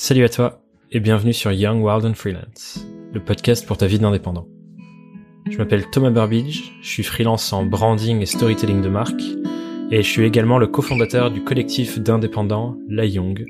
[0.00, 3.98] Salut à toi et bienvenue sur Young, Wild and Freelance, le podcast pour ta vie
[3.98, 4.46] d'indépendant.
[5.50, 9.20] Je m'appelle Thomas Burbidge, je suis freelance en branding et storytelling de marque
[9.90, 13.44] et je suis également le cofondateur du collectif d'indépendants La Young,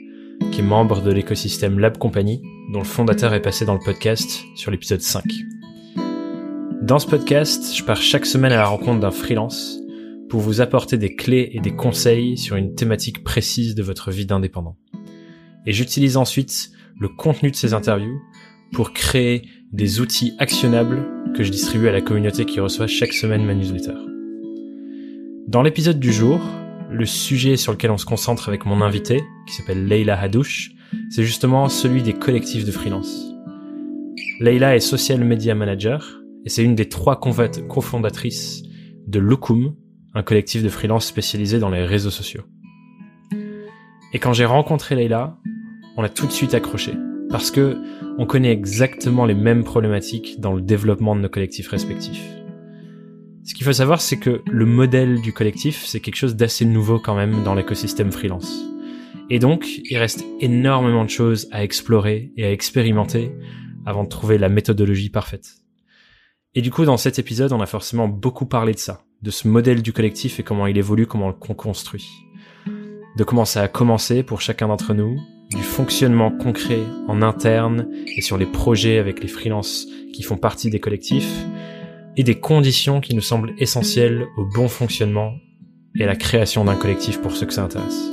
[0.51, 2.41] qui est membre de l'écosystème Lab Company,
[2.73, 5.25] dont le fondateur est passé dans le podcast sur l'épisode 5.
[6.81, 9.77] Dans ce podcast, je pars chaque semaine à la rencontre d'un freelance
[10.31, 14.25] pour vous apporter des clés et des conseils sur une thématique précise de votre vie
[14.25, 14.79] d'indépendant.
[15.67, 18.21] Et j'utilise ensuite le contenu de ces interviews
[18.73, 23.45] pour créer des outils actionnables que je distribue à la communauté qui reçoit chaque semaine
[23.45, 23.95] ma newsletter.
[25.47, 26.41] Dans l'épisode du jour,
[26.91, 30.73] le sujet sur lequel on se concentre avec mon invité, qui s'appelle Leila Hadouche,
[31.11, 33.33] c'est justement celui des collectifs de freelance.
[34.41, 38.63] Leila est social media manager et c'est une des trois cofondatrices
[39.07, 39.75] de Lookum,
[40.15, 42.45] un collectif de freelance spécialisé dans les réseaux sociaux.
[44.13, 45.39] Et quand j'ai rencontré Leila,
[45.97, 46.95] on a tout de suite accroché
[47.31, 47.77] parce que
[48.17, 52.25] on connaît exactement les mêmes problématiques dans le développement de nos collectifs respectifs.
[53.45, 56.99] Ce qu'il faut savoir, c'est que le modèle du collectif, c'est quelque chose d'assez nouveau
[56.99, 58.65] quand même dans l'écosystème freelance.
[59.31, 63.33] Et donc, il reste énormément de choses à explorer et à expérimenter
[63.87, 65.49] avant de trouver la méthodologie parfaite.
[66.55, 69.49] Et du coup, dans cet épisode, on a forcément beaucoup parlé de ça, de ce
[69.49, 72.07] modèle du collectif et comment il évolue, comment on le construit.
[73.19, 75.19] De comment ça a commencé pour chacun d'entre nous,
[75.51, 80.71] du fonctionnement concret en interne et sur les projets avec les freelances qui font partie
[80.71, 81.45] des collectifs,
[82.17, 85.35] et des conditions qui nous semblent essentielles au bon fonctionnement
[85.99, 88.09] et à la création d'un collectif pour ceux que ça intéresse.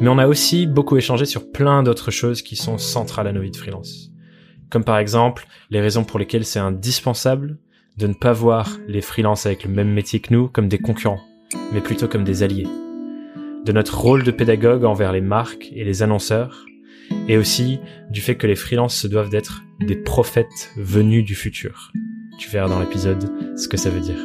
[0.00, 3.40] Mais on a aussi beaucoup échangé sur plein d'autres choses qui sont centrales à nos
[3.40, 4.12] vies de freelance.
[4.70, 7.58] Comme par exemple les raisons pour lesquelles c'est indispensable
[7.98, 11.20] de ne pas voir les freelances avec le même métier que nous comme des concurrents,
[11.72, 12.68] mais plutôt comme des alliés.
[13.64, 16.64] De notre rôle de pédagogue envers les marques et les annonceurs,
[17.28, 17.78] et aussi
[18.10, 21.92] du fait que les freelances se doivent d'être des prophètes venus du futur.
[22.38, 24.18] Tu verras dans l'épisode ce que ça veut dire.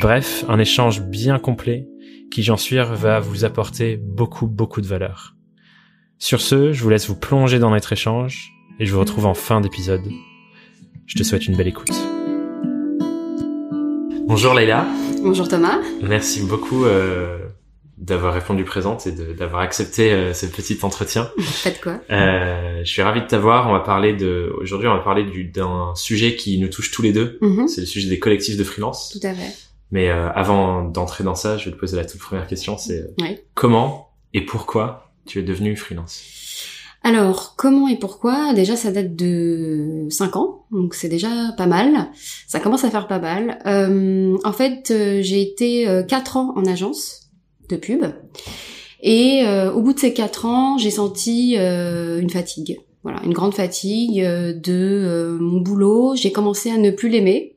[0.00, 1.88] Bref, un échange bien complet
[2.30, 5.34] qui, j'en suis, va vous apporter beaucoup, beaucoup de valeur.
[6.18, 9.34] Sur ce, je vous laisse vous plonger dans notre échange et je vous retrouve en
[9.34, 10.02] fin d'épisode.
[11.06, 11.94] Je te souhaite une belle écoute.
[14.26, 14.86] Bonjour Leïla.
[15.22, 15.78] Bonjour Thomas.
[16.02, 17.47] Merci beaucoup euh,
[17.98, 21.30] d'avoir répondu présente et d'avoir accepté euh, ce petit entretien.
[21.40, 22.00] Faites quoi?
[22.10, 23.68] Euh, Je suis ravi de t'avoir.
[23.68, 27.12] On va parler de aujourd'hui, on va parler d'un sujet qui nous touche tous les
[27.12, 27.38] deux.
[27.42, 27.66] Mhm.
[27.68, 29.10] C'est le sujet des collectifs de freelance.
[29.10, 29.52] Tout à fait.
[29.90, 32.78] Mais euh, avant d'entrer dans ça, je vais te poser la toute première question.
[32.78, 33.38] C'est euh, Oui.
[33.54, 36.22] comment et pourquoi tu es devenu freelance?
[37.04, 38.52] Alors, comment et pourquoi?
[38.54, 42.08] Déjà, ça date de 5 ans, donc c'est déjà pas mal.
[42.48, 43.58] Ça commence à faire pas mal.
[43.66, 47.27] Euh, en fait, euh, j'ai été euh, 4 ans en agence
[47.68, 48.04] de pub.
[49.02, 52.78] Et euh, au bout de ces 4 ans, j'ai senti euh, une fatigue.
[53.04, 56.16] Voilà, une grande fatigue euh, de euh, mon boulot.
[56.16, 57.54] J'ai commencé à ne plus l'aimer.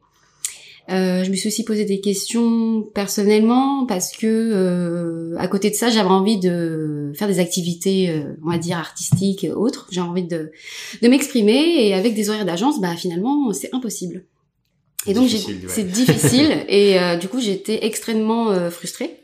[0.90, 5.76] Euh, je me suis aussi posé des questions personnellement parce que euh, à côté de
[5.76, 9.88] ça, j'avais envie de faire des activités, euh, on va dire artistiques et autres.
[9.92, 10.52] J'ai envie de,
[11.02, 14.26] de m'exprimer et avec des horaires d'agence, bah finalement c'est impossible.
[15.08, 15.40] Et donc ouais.
[15.68, 19.18] c'est difficile et euh, du coup j'étais extrêmement euh, frustrée.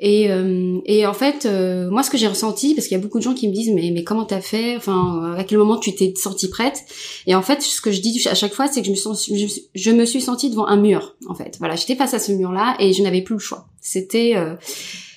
[0.00, 3.02] Et, euh, et en fait, euh, moi, ce que j'ai ressenti, parce qu'il y a
[3.02, 4.76] beaucoup de gens qui me disent, mais, mais comment t'as fait?
[4.76, 6.82] Enfin, à quel moment tu t'es sentie prête?
[7.26, 9.26] Et en fait, ce que je dis à chaque fois, c'est que je me, sens,
[9.28, 11.16] je, je me suis sentie devant un mur.
[11.28, 13.66] En fait, voilà, j'étais face à ce mur-là et je n'avais plus le choix.
[13.80, 14.54] C'était, euh,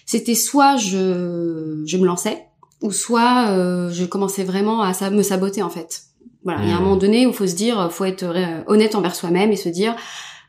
[0.08, 2.46] c'était soit je, je me lançais,
[2.82, 6.02] ou soit euh, je commençais vraiment à me saboter en fait.
[6.44, 6.84] Voilà, il y a un Mhm.
[6.86, 9.70] moment donné où il faut se dire, faut être euh, honnête envers soi-même et se
[9.70, 9.96] dire,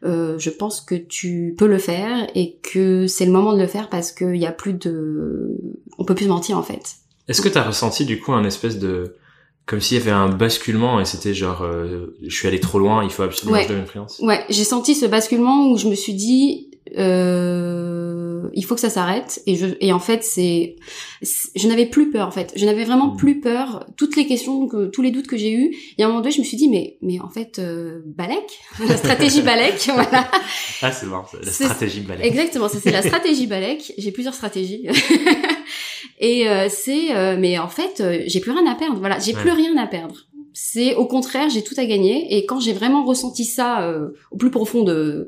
[0.05, 3.67] euh, je pense que tu peux le faire et que c'est le moment de le
[3.67, 5.51] faire parce qu'il y a plus de,
[5.99, 6.83] on peut plus mentir en fait.
[7.29, 9.15] Est-ce que tu as ressenti du coup un espèce de
[9.65, 13.05] comme s'il y avait un basculement et c'était genre euh, je suis allé trop loin,
[13.05, 13.67] il faut absolument Ouais.
[13.67, 14.19] que je freelance?
[14.21, 16.69] Ouais, j'ai senti ce basculement où je me suis dit,
[16.99, 17.92] euh,
[18.55, 20.77] il faut que ça s'arrête et je et en fait c'est,
[21.55, 23.17] je n'avais plus peur en fait, je n'avais vraiment Mhm.
[23.17, 23.87] plus peur.
[23.97, 26.33] Toutes les questions, que, tous les doutes que j'ai eus, y a un moment donné,
[26.35, 30.29] je me suis dit mais mais en fait euh, Balek, la stratégie Balek, voilà.
[30.83, 32.27] Ah c'est marrant, la stratégie balai.
[32.27, 33.93] Exactement, ça c'est la stratégie Balek.
[33.99, 34.87] J'ai plusieurs stratégies.
[36.19, 38.99] Et euh, c'est, euh, mais en fait, euh, j'ai plus rien à perdre.
[39.01, 39.41] Voilà, j'ai Ouais.
[39.41, 40.15] plus rien à perdre.
[40.55, 42.37] C'est au contraire, j'ai tout à gagner.
[42.37, 45.27] Et quand j'ai vraiment ressenti ça euh, au plus profond de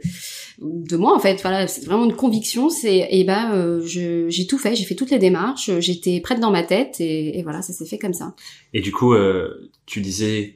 [0.60, 2.68] de moi, en fait, voilà, c'est vraiment une conviction.
[2.70, 6.50] C'est, et ben, euh, j'ai tout fait, j'ai fait toutes les démarches, j'étais prête dans
[6.52, 8.34] ma tête, et, et voilà, ça s'est fait comme ça.
[8.72, 10.54] Et du coup, euh, tu disais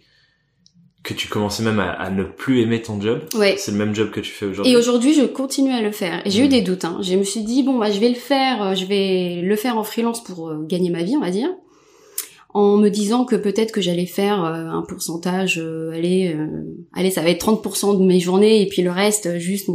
[1.02, 3.22] que tu commençais même à, à ne plus aimer ton job.
[3.34, 3.56] Ouais.
[3.56, 4.72] C'est le même job que tu fais aujourd'hui.
[4.72, 6.20] Et aujourd'hui, je continue à le faire.
[6.26, 6.84] J'ai eu des doutes.
[6.84, 6.98] Hein.
[7.02, 8.62] Je me suis dit bon, bah, je vais le faire.
[8.62, 11.48] euh, Je vais le faire en freelance pour euh, gagner ma vie, on va dire.
[12.54, 16.46] En me disant que peut-être que j'allais faire euh, un pourcentage, euh, allez, euh,
[16.94, 19.68] allez, ça va être 30% de mes journées et puis le reste juste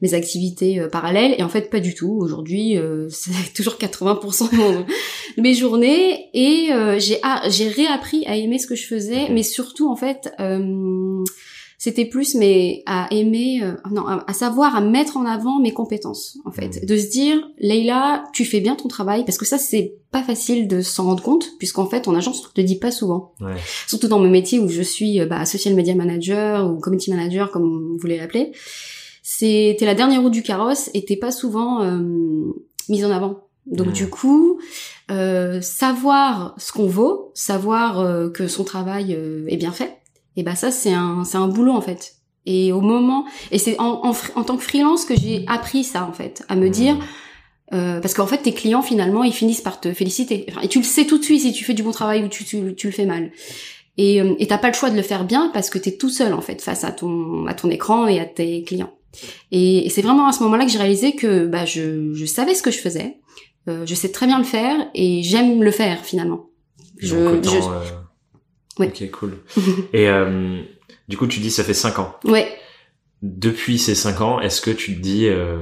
[0.00, 1.34] mes activités parallèles.
[1.38, 2.18] Et en fait, pas du tout.
[2.20, 2.76] Aujourd'hui,
[3.10, 8.74] c'est toujours 80% de, mes journées et j'ai ah, j'ai réappris à aimer ce que
[8.74, 10.30] je faisais, mais surtout en fait
[11.78, 16.36] c'était plus mais à aimer euh, non à, savoir à mettre en avant mes compétences
[16.44, 16.86] en fait mmh.
[16.86, 20.66] de se dire Leïla tu fais bien ton travail parce que ça c'est pas facile
[20.66, 23.54] de s'en rendre compte puisqu'en fait en agence on te le dit pas souvent ouais.
[23.86, 27.50] surtout dans mon métier où je suis euh, bah, social media manager ou community manager
[27.52, 28.52] comme vous voulez l'appeler
[29.30, 32.00] c'était la dernière roue du carrosse et t'es pas souvent euh,
[32.88, 33.92] mise en avant donc mmh.
[33.92, 34.58] du coup,
[35.10, 39.97] euh, savoir ce qu'on vaut, savoir euh, que son travail est bien fait,
[40.38, 42.14] et bah ça c'est un c'est un boulot en fait.
[42.46, 44.00] Et au moment et c'est en,
[44.36, 46.96] en, tant que freelance que j'ai appris ça en fait, à me dire
[47.74, 50.46] euh, parce qu'en fait tes clients finalement ils finissent par te féliciter.
[50.62, 52.44] et tu le sais tout de suite si tu fais du bon travail ou tu
[52.44, 53.32] tu, tu le fais mal.
[53.96, 56.08] Et euh, et t'as pas le choix de le faire bien parce que t'es tout
[56.08, 58.94] seul en fait face à ton à ton écran et à tes clients.
[59.50, 62.62] Et, c'est vraiment à ce moment-là que j'ai réalisé que bah je je savais ce
[62.62, 63.18] que je faisais,
[63.68, 66.46] euh, je sais très bien le faire et j'aime le faire finalement.
[67.00, 67.97] Je, je,
[68.78, 69.38] Ok, cool.
[69.92, 70.60] Et euh,
[71.08, 72.14] du coup, tu dis ça fait 5 ans.
[72.24, 72.48] Ouais.
[73.22, 75.58] Depuis ces 5 ans, est-ce que tu te dis euh,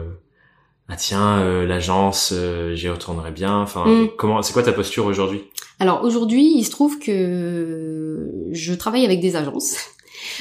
[0.88, 2.34] ah tiens euh, l'agence
[2.74, 4.10] j'y retournerai bien enfin mm.
[4.18, 5.44] comment c'est quoi ta posture aujourd'hui?
[5.80, 9.76] Alors aujourd'hui, il se trouve que je travaille avec des agences.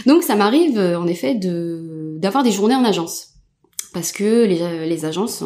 [0.05, 3.29] Donc ça m'arrive en effet de d'avoir des journées en agence
[3.93, 5.43] parce que les, les agences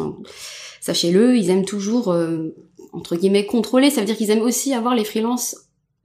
[0.80, 2.12] sachez-le, ils aiment toujours
[2.92, 5.56] entre guillemets contrôler, ça veut dire qu'ils aiment aussi avoir les freelances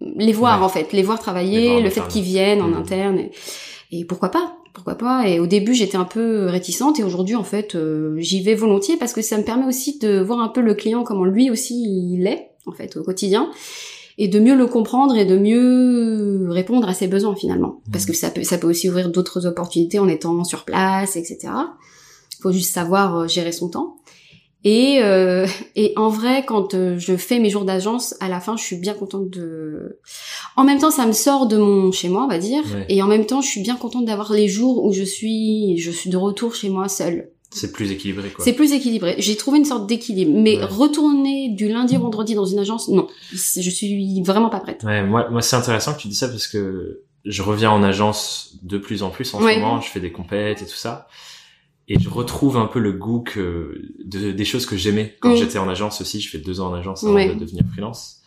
[0.02, 2.74] les voir en fait, les voir travailler, le fait qu'ils viennent en mmh.
[2.74, 3.20] interne
[3.92, 7.46] et, pourquoi pas pourquoi pas Et au début, j'étais un peu réticente et aujourd'hui, en
[7.46, 10.60] fait, euh, j'y vais volontiers parce que ça me permet aussi de voir un peu
[10.60, 11.82] le client comment lui aussi
[12.14, 13.50] il est en fait au quotidien
[14.18, 17.80] et de mieux le comprendre et de mieux répondre à ses besoins finalement.
[17.88, 17.92] Mmh.
[17.94, 21.54] Parce que ça peut ça peut aussi ouvrir d'autres opportunités en étant sur place, etc.
[22.38, 23.96] Il faut juste savoir euh, gérer son temps.
[24.68, 25.46] Et, euh,
[25.76, 28.78] et en vrai, quand euh, je fais mes jours d'agence, à la fin, je suis
[28.78, 30.00] bien contente de.
[30.56, 32.64] En même temps, ça me sort de mon chez moi, on va dire.
[32.90, 35.92] Et en même temps, je suis bien contente d'avoir les jours où je suis, je
[35.92, 37.30] suis de retour chez moi seule.
[37.52, 38.44] C'est plus équilibré, quoi.
[38.44, 39.16] C'est plus équilibré.
[39.20, 40.32] J'ai trouvé une sorte d'équilibre.
[40.36, 43.08] Mais retourner du lundi au vendredi dans une agence, non.
[43.32, 44.84] Je suis vraiment pas prête.
[44.84, 48.58] Ouais, moi, moi c'est intéressant que tu dis ça parce que je reviens en agence
[48.64, 49.80] de plus en plus en ce moment.
[49.80, 51.08] Je fais des compètes et tout ça
[51.88, 55.60] et je retrouve un peu le goût que de, des choses que j'aimais quand j'étais
[55.60, 56.20] en agence aussi.
[56.20, 58.22] Je fais deux ans en agence avant de devenir freelance.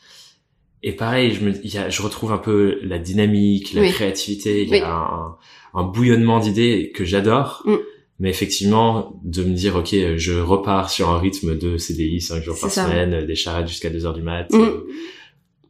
[0.85, 4.63] Et pareil, je me, y a, je retrouve un peu la dynamique, la créativité.
[4.63, 5.37] Il y a un,
[5.75, 7.63] un, bouillonnement d'idées que j'adore.
[7.65, 7.77] Mm.
[8.21, 12.59] Mais effectivement, de me dire, ok, je repars sur un rythme de CDI, cinq jours
[12.61, 14.67] par semaine, des charrettes jusqu'à deux heures du mat, mm.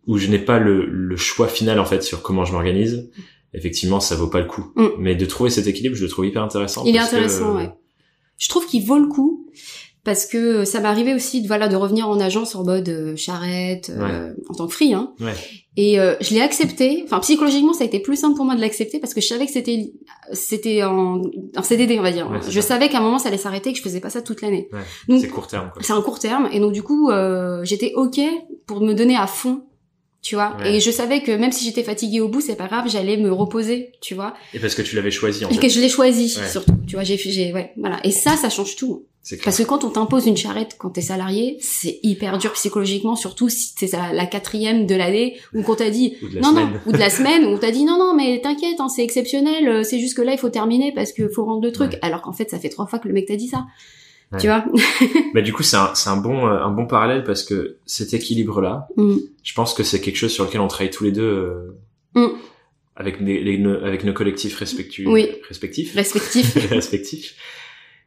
[0.07, 3.11] où je n'ai pas le, le, choix final en fait sur comment je m'organise
[3.55, 4.73] effectivement ça vaut pas le coup.
[4.77, 4.87] Mm.
[4.99, 6.85] Mais de trouver cet équilibre, je le trouve hyper intéressant.
[6.85, 7.71] Il est intéressant, ouais.
[8.39, 9.47] Je trouve qu'il vaut le coup
[10.05, 13.15] parce que ça m'est arrivé aussi de voilà de revenir en agence en mode euh,
[13.15, 15.13] charrette euh, en tant que free hein.
[15.21, 15.35] Ouais.
[15.77, 17.03] Et euh, je l'ai accepté.
[17.05, 19.45] Enfin psychologiquement ça a été plus simple pour moi de l'accepter parce que je savais
[19.45, 19.93] que c'était
[20.33, 21.21] c'était en,
[21.57, 22.41] en CDD on va dire.
[22.49, 24.71] je savais qu'à un moment ça allait s'arrêter que je faisais pas ça toute l'année.
[25.09, 25.71] C'est court terme.
[25.81, 27.11] C'est un court terme et donc du coup
[27.65, 28.21] j'étais ok
[28.67, 29.68] pour me donner à fond
[30.29, 30.59] tu vois.
[30.67, 33.33] Et je savais que même si j'étais fatiguée au bout c'est pas grave j'allais me
[33.33, 34.35] reposer tu vois.
[34.53, 37.03] Et parce que tu l'avais choisi en et que je l'ai choisi surtout tu vois
[37.03, 37.99] j'ai j'ai ouais voilà.
[38.05, 39.07] Et ça ça change tout.
[39.43, 43.49] Parce que quand on t'impose une charrette quand t'es salarié c'est hyper dur psychologiquement surtout
[43.49, 47.09] si c'est la quatrième de l'année ou qu'on t'a dit non non ou de la
[47.09, 50.15] semaine où on t'a dit non non mais t'inquiète hein, c'est exceptionnel euh, c'est juste
[50.15, 51.97] que là il faut terminer parce que faut rendre le truc.
[52.03, 53.65] Alors qu'en fait ça fait trois fois que le mec t'a dit ça
[54.39, 54.65] tu vois
[55.35, 58.13] Mais du coup, c'est un, c'est un bon, euh, un bon parallèle parce que cet
[58.13, 59.17] équilibre-là, mm.
[59.43, 62.37] je pense que c'est quelque chose sur lequel on travaille tous les deux euh, mm.
[62.97, 65.07] avec, les, avec nos collectifs respectifs.
[65.09, 65.31] Oui.
[65.49, 65.95] Respectifs.
[65.95, 66.55] Respectifs.
[66.71, 67.35] respectifs.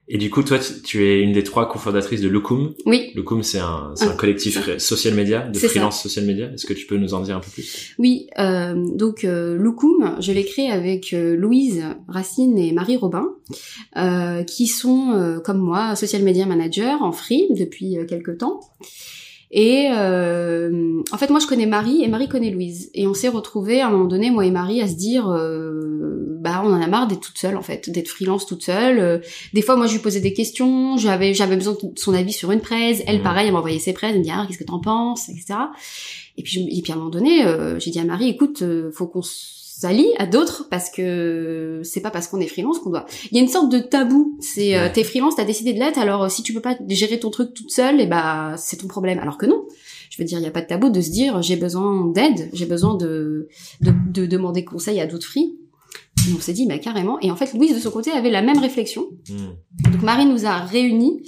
[0.07, 2.73] Et du coup, toi, tu es une des trois cofondatrices de Lucum.
[2.85, 3.11] Oui.
[3.15, 6.51] Lucum, c'est un, c'est un collectif social media, de freelance social media.
[6.51, 7.95] Est-ce que tu peux nous en dire un peu plus?
[7.97, 8.27] Oui.
[8.37, 13.29] Euh, donc, euh, Lucum, je l'ai créé avec euh, Louise Racine et Marie Robin,
[13.95, 18.59] euh, qui sont, euh, comme moi, social media manager en free depuis quelques temps.
[19.53, 22.89] Et euh, en fait, moi, je connais Marie et Marie connaît Louise.
[22.93, 26.30] Et on s'est retrouvés à un moment donné, moi et Marie, à se dire, euh,
[26.41, 28.99] bah, on en a marre d'être toute seule, en fait, d'être freelance toute seule.
[28.99, 29.19] Euh,
[29.53, 32.51] des fois, moi, je lui posais des questions, j'avais j'avais besoin de son avis sur
[32.51, 33.01] une presse.
[33.05, 33.23] Elle, mmh.
[33.23, 35.53] pareil, elle m'envoyait ses presse, elle me dit, ah, qu'est-ce que t'en penses, etc.
[36.37, 38.91] Et puis, et puis à un moment donné, euh, j'ai dit à Marie, écoute, euh,
[38.91, 43.05] faut qu'on s'allie à d'autres parce que c'est pas parce qu'on est freelance qu'on doit.
[43.31, 44.37] Il y a une sorte de tabou.
[44.39, 44.91] C'est euh, Ouais.
[44.91, 47.71] t'es freelance, t'as décidé de l'être, alors si tu peux pas gérer ton truc toute
[47.71, 49.19] seule, et bah c'est ton problème.
[49.19, 49.65] Alors que non.
[50.09, 52.49] Je veux dire, il y a pas de tabou de se dire j'ai besoin d'aide,
[52.53, 53.47] j'ai besoin de,
[53.81, 55.33] de de demander conseil à d'autres.
[56.29, 57.19] Et on s'est dit bah carrément.
[57.21, 59.07] Et en fait, Louise de son côté avait la même réflexion.
[59.29, 59.89] Hmm.
[59.91, 61.23] Donc Marie nous a réunis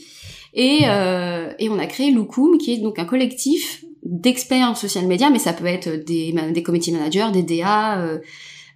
[0.54, 5.08] et, euh, et on a créé Loukoum, qui est donc un collectif d'experts en social
[5.08, 8.20] media, mais ça peut être des, des committee managers, des DA, euh,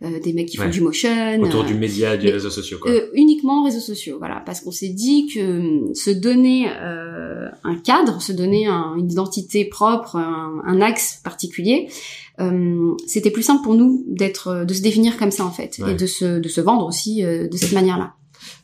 [0.01, 1.09] des mecs qui font du motion.
[1.41, 2.91] Autour euh, du média, des mais- réseaux sociaux, quoi.
[2.91, 8.21] euh, uniquement réseaux sociaux, voilà, parce qu'on s'est dit que se donner euh, un cadre,
[8.21, 11.89] se donner un- une identité propre, un, un axe particulier,
[12.39, 15.93] euh, c'était plus simple pour nous d'être, de se définir comme ça en fait, Ouais.
[15.93, 18.13] et de se, de se vendre aussi euh, de cette manière-là.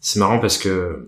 [0.01, 1.07] C'est marrant parce que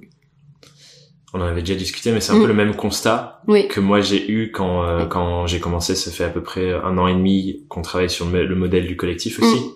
[1.33, 2.41] on en avait déjà discuté, mais c'est un Mm.
[2.41, 5.93] peu le même constat Oui, que moi j'ai eu quand euh, quand j'ai commencé.
[5.93, 8.87] Ça fait à peu près un an et demi qu'on travaille sur le, le modèle
[8.87, 9.69] du collectif aussi, Mm.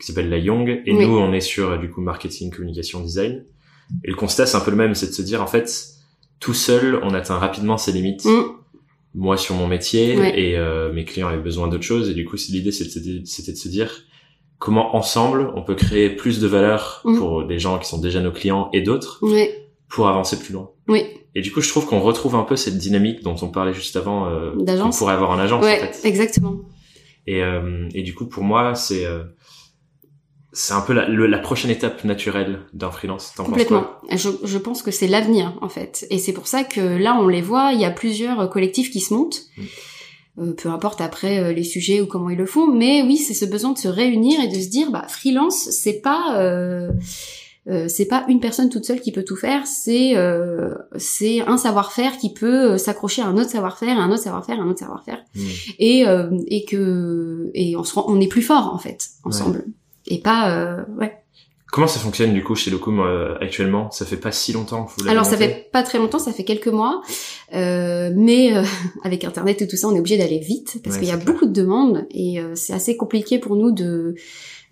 [0.00, 0.82] Qui s'appelle la Young.
[0.86, 1.06] Et Oui.
[1.06, 3.44] nous, on est sur euh, du coup marketing, communication, design.
[4.04, 5.70] Et le constat, c'est un peu le même, c'est de se dire en fait,
[6.40, 8.24] tout seul, on atteint rapidement ses limites.
[8.24, 8.42] Mm.
[9.14, 10.38] Moi sur mon métier Ouais.
[10.40, 12.08] et euh, mes clients avaient besoin d'autre chose.
[12.08, 13.24] Et du coup, l'idée, c'était de
[13.56, 14.04] se dire
[14.58, 17.18] comment ensemble on peut créer plus de valeur Mm.
[17.18, 19.48] pour des gens qui sont déjà nos clients et d'autres oui,
[19.88, 20.70] pour avancer plus loin.
[20.88, 21.04] oui.
[21.36, 23.94] Et du coup, je trouve qu'on retrouve un peu cette dynamique dont on parlait juste
[23.94, 26.08] avant, euh, qu'on pourrait avoir en agence Ouais, en fait.
[26.08, 26.56] exactement.
[27.28, 29.22] Et, euh, et du coup, pour moi, c'est euh,
[30.52, 33.32] c'est un peu la, le- la prochaine étape naturelle d'un freelance.
[33.36, 33.86] Complètement.
[34.10, 37.28] Je, je pense que c'est l'avenir en fait, et c'est pour ça que là on
[37.28, 37.72] les voit.
[37.72, 39.40] Il y a plusieurs collectifs qui se montent.
[39.56, 39.62] Mm.
[40.38, 43.34] Euh, peu importe après euh, les sujets ou comment ils le font, mais oui, c'est
[43.34, 46.92] ce besoin de se réunir et de se dire, bah freelance, c'est pas euh,
[47.68, 51.56] euh, c'est pas une personne toute seule qui peut tout faire, c'est euh, c'est un
[51.58, 54.78] savoir-faire qui peut s'accrocher à un autre savoir-faire, à un autre savoir-faire, à un autre
[54.78, 55.40] savoir-faire, Hmm.
[55.80, 59.64] et euh, et que et on se rend, on est plus fort en fait ensemble,
[60.10, 61.16] et pas euh, ouais.
[61.72, 63.92] Comment ça fonctionne du coup chez Locum euh, actuellement?
[63.92, 66.42] Ça fait pas si longtemps que vous Alors ça fait pas très longtemps, ça fait
[66.42, 67.00] quelques mois,
[67.54, 68.64] euh, mais euh,
[69.04, 71.16] avec Internet et tout ça, on est obligé d'aller vite parce Ouais, qu'il y a
[71.16, 71.32] clair.
[71.32, 74.16] beaucoup de demandes et euh, c'est assez compliqué pour nous de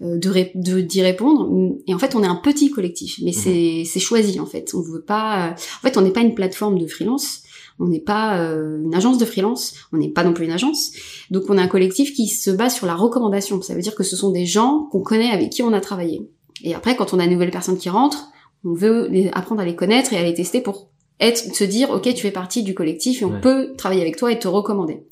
[0.02, 1.48] euh, de ré- d'y répondre.
[1.86, 3.36] Et en fait, on est un petit collectif, mais Mhm.
[3.44, 4.72] c'est c'est choisi en fait.
[4.74, 5.54] On veut pas.
[5.54, 7.42] En fait, on n'est pas une plateforme de freelance.
[7.80, 10.90] On n'est pas euh, une agence de freelance, on n'est pas non plus une agence.
[11.30, 13.62] Donc on a un collectif qui se base sur la recommandation.
[13.62, 16.28] Ça veut dire que ce sont des gens qu'on connaît avec qui on a travaillé.
[16.64, 18.30] Et après, quand on a une nouvelle personne qui rentre,
[18.64, 20.88] on veut les- apprendre à les connaître et à les tester pour
[21.20, 23.40] être, se dire, ok, tu fais partie du collectif et on Ouais.
[23.40, 25.04] peut travailler avec toi et te recommander.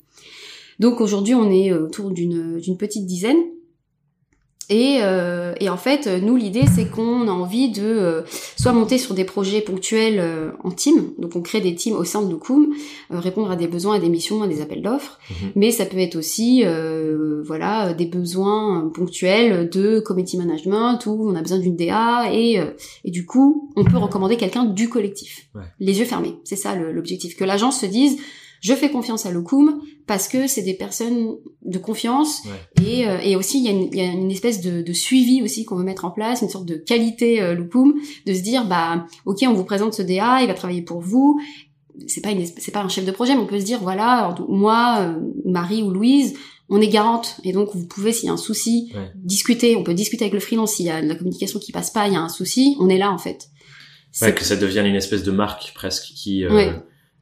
[0.79, 3.37] Donc aujourd'hui, on est autour d'une petite dizaine.
[4.69, 8.21] Et, euh, et en fait, nous, l'idée, c'est qu'on a envie de euh,
[8.57, 12.03] soit monter sur des projets ponctuels euh, en team, donc on crée des teams au
[12.03, 12.73] sein de Lookoom,
[13.11, 15.51] euh, répondre à des besoins, à des missions, à des appels d'offres, Mhm.
[15.55, 21.35] mais ça peut être aussi, euh, voilà, des besoins ponctuels de committee management où on
[21.35, 22.65] a besoin d'une DA et, euh,
[23.05, 25.61] et du coup, on peut recommander quelqu'un du collectif, Ouais.
[25.79, 26.35] les yeux fermés.
[26.43, 28.17] C'est ça l'objectif, que l'agence se dise,
[28.61, 32.83] je fais confiance à Lookoom parce que c'est des personnes de confiance Ouais.
[32.85, 34.93] et, euh, et aussi il y, a une, il y a une espèce de, de
[34.93, 38.65] suivi aussi qu'on veut mettre en place, une sorte de qualité euh, de se dire
[38.65, 41.39] bah ok on vous présente ce DA, il va travailler pour vous.
[42.07, 44.35] C'est pas une, c'est pas un chef de projet, mais on peut se dire voilà
[44.47, 46.35] moi euh, Marie ou Louise
[46.69, 49.09] on est garante et donc vous pouvez s'il y a un souci Ouais.
[49.15, 51.89] discuter, on peut discuter avec le freelance s'il y a de la communication qui passe
[51.91, 53.47] pas, il y a un souci, on est là en fait.
[54.21, 56.73] Ouais, que ça devienne une espèce de marque presque qui euh, Ouais.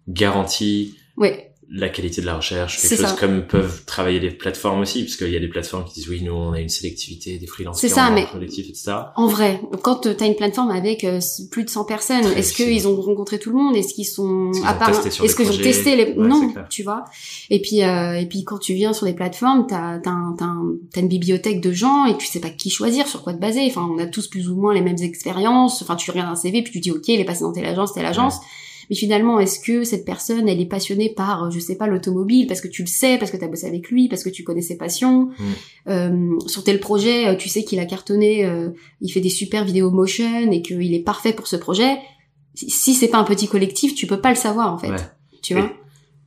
[0.08, 3.16] garantit ouais, la qualité de la recherche, quelque chose ça.
[3.20, 6.22] comme peuvent travailler les plateformes aussi, parce qu'il y a des plateformes qui disent oui,
[6.22, 8.92] nous on a une sélectivité des freelances C'est ça, mais- collectif, etc.
[9.16, 11.20] En vrai, quand tu as une plateforme avec euh,
[11.50, 13.76] plus de 100 personnes, est-ce qu'ils ont rencontré tout le monde?
[13.76, 15.72] Est-ce qu'ils sont Est-ce qu'ils à ont part testé sur Est-ce des qu'ils ont projets?
[15.72, 17.04] testé les Ouais, Non, tu vois.
[17.50, 21.08] Et puis euh, et puis quand tu viens sur des plateformes, t'as t'as un- une
[21.08, 23.66] bibliothèque de gens et tu sais pas qui choisir, sur quoi te baser.
[23.66, 25.82] Enfin, on a tous plus ou moins les mêmes expériences.
[25.82, 27.92] Enfin, tu regardes un CV puis tu dis ok, il est passé dans telle agence,
[27.94, 28.36] telle agence.
[28.90, 32.62] Mais finalement, est-ce que cette personne, elle est passionnée par, je sais pas, l'automobile, parce
[32.62, 34.62] que tu le sais, parce que tu as bossé avec lui, parce que tu connais
[34.62, 35.30] ses passions.
[35.38, 35.44] Mm.
[35.90, 38.70] Euh, sur tel projet, euh, tu sais qu'il a cartonné, euh,
[39.02, 41.98] il fait des super vidéos motion et qu'il est parfait pour ce projet.
[42.54, 44.90] Si- c'est pas un petit collectif, tu peux pas le savoir en fait.
[44.90, 44.96] Ouais.
[45.42, 45.72] Tu vois?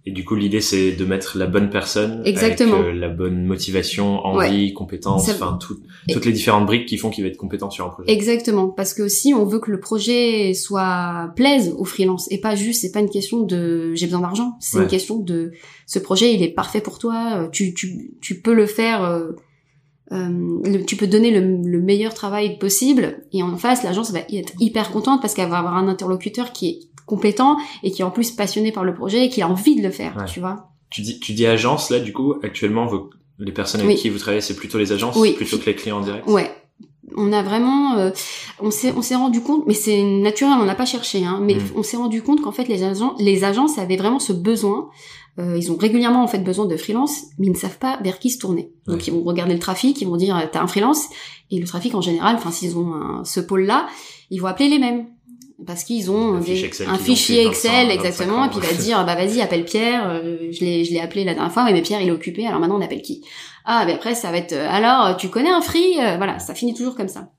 [0.09, 2.77] Et du coup, l'idée, c'est de mettre la bonne personne Exactement.
[2.77, 6.87] avec euh, la bonne motivation, envie, compétence, Ça- enfin tout- Et- toutes les différentes briques
[6.87, 8.11] qui font qu'il va être compétent sur un projet.
[8.11, 12.55] Exactement, parce que aussi on veut que le projet soit plaise aux freelance et pas
[12.55, 14.85] juste, c'est pas une question de j'ai besoin d'argent, c'est Ouais.
[14.85, 15.53] une question de
[15.87, 19.33] ce projet il est parfait pour toi, euh, tu tu tu peux le faire, euh,
[20.13, 20.29] euh,
[20.65, 24.55] le- tu peux donner le, le meilleur travail possible et en face l'agence va être
[24.59, 28.11] hyper contente parce qu'elle va avoir un interlocuteur qui est compétent et qui est en
[28.13, 30.25] plus passionné par le projet et qui a envie de le faire, Ouais.
[30.27, 30.69] tu vois.
[30.91, 33.11] Tu dis, tu dis agence là, du coup, actuellement, vos,
[33.41, 34.03] Les personnes avec Oui.
[34.03, 35.33] qui vous travaillez, c'est plutôt les agences, Oui.
[35.35, 36.27] plutôt que les clients en direct.
[36.27, 36.51] Ouais.
[37.17, 38.11] On a vraiment, euh,
[38.61, 41.55] on s'est, on s'est rendu compte, mais c'est naturel, on n'a pas cherché, hein, mais
[41.55, 41.61] Mm.
[41.77, 44.89] on s'est rendu compte qu'en fait les agents, les agences avaient vraiment ce besoin.
[45.39, 48.19] Euh, ils ont régulièrement en fait besoin de freelance, mais ils ne savent pas vers
[48.19, 48.73] qui se tourner.
[48.89, 49.03] Donc Ouais.
[49.07, 51.05] ils vont regarder le trafic, ils vont dire euh, t'as un freelance,
[51.53, 53.87] et le trafic en général, enfin s'ils ont un- ce pôle-là,
[54.31, 55.07] ils vont appeler les mêmes
[55.67, 57.95] parce qu'ils ont Un des- fichier Excel un qu'ils ont fichier fait 25, Excel 25
[57.95, 61.01] exactement, et puis il va dire bah vas-y appelle Pierre, euh, je l'ai je l'ai
[61.01, 63.25] appelé la dernière fois, ouais, mais Pierre il est occupé, alors maintenant on appelle qui?
[63.65, 66.55] Ah mais après ça va être euh, alors tu connais un free, Euh, voilà ça
[66.55, 67.31] finit toujours comme ça.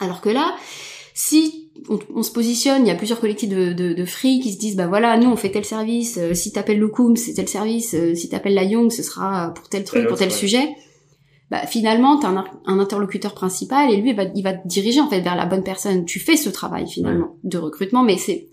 [0.00, 0.54] Alors que là,
[1.14, 4.52] si on, on se positionne, il y a plusieurs collectifs de, de, de free qui
[4.52, 7.48] se disent bah voilà nous on fait tel service, euh, si t'appelles Locum c'est tel
[7.48, 10.34] service, euh, si t'appelles la Young ce sera pour tel truc, pour tel ouais.
[10.34, 10.68] sujet.
[11.52, 14.66] Bah finalement t'as un, ar- un interlocuteur principal et lui il va, il va te
[14.66, 16.04] diriger en fait vers la bonne personne.
[16.06, 18.48] Tu fais ce travail finalement de recrutement, mais c'est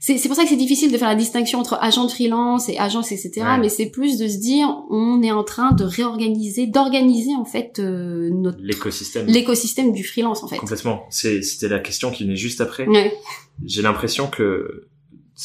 [0.00, 2.76] c'est pour ça que c'est difficile de faire la distinction entre agent de freelance et
[2.78, 3.30] agence etc.
[3.38, 3.58] Ouais.
[3.58, 7.78] Mais c'est plus de se dire on est en train de réorganiser, d'organiser en fait
[7.78, 9.26] euh, notre L'écosystème.
[9.28, 10.56] l'écosystème du freelance en fait.
[10.58, 11.04] Complètement.
[11.08, 12.86] C'était la question qui venait juste après.
[12.86, 13.14] Ouais,
[13.64, 14.88] J'ai l'impression que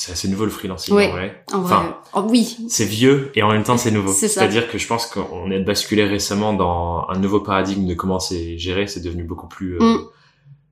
[0.01, 1.07] c'est assez nouveau le freelancing Ouais.
[1.07, 1.43] en vrai.
[1.51, 1.75] en vrai.
[1.75, 4.13] Enfin, oh, oui, c'est vieux et en même temps c'est nouveau.
[4.13, 8.57] C'est-à-dire que je pense qu'on est basculé récemment dans un nouveau paradigme de comment c'est
[8.57, 8.87] géré.
[8.87, 9.99] C'est devenu beaucoup plus euh, Mm.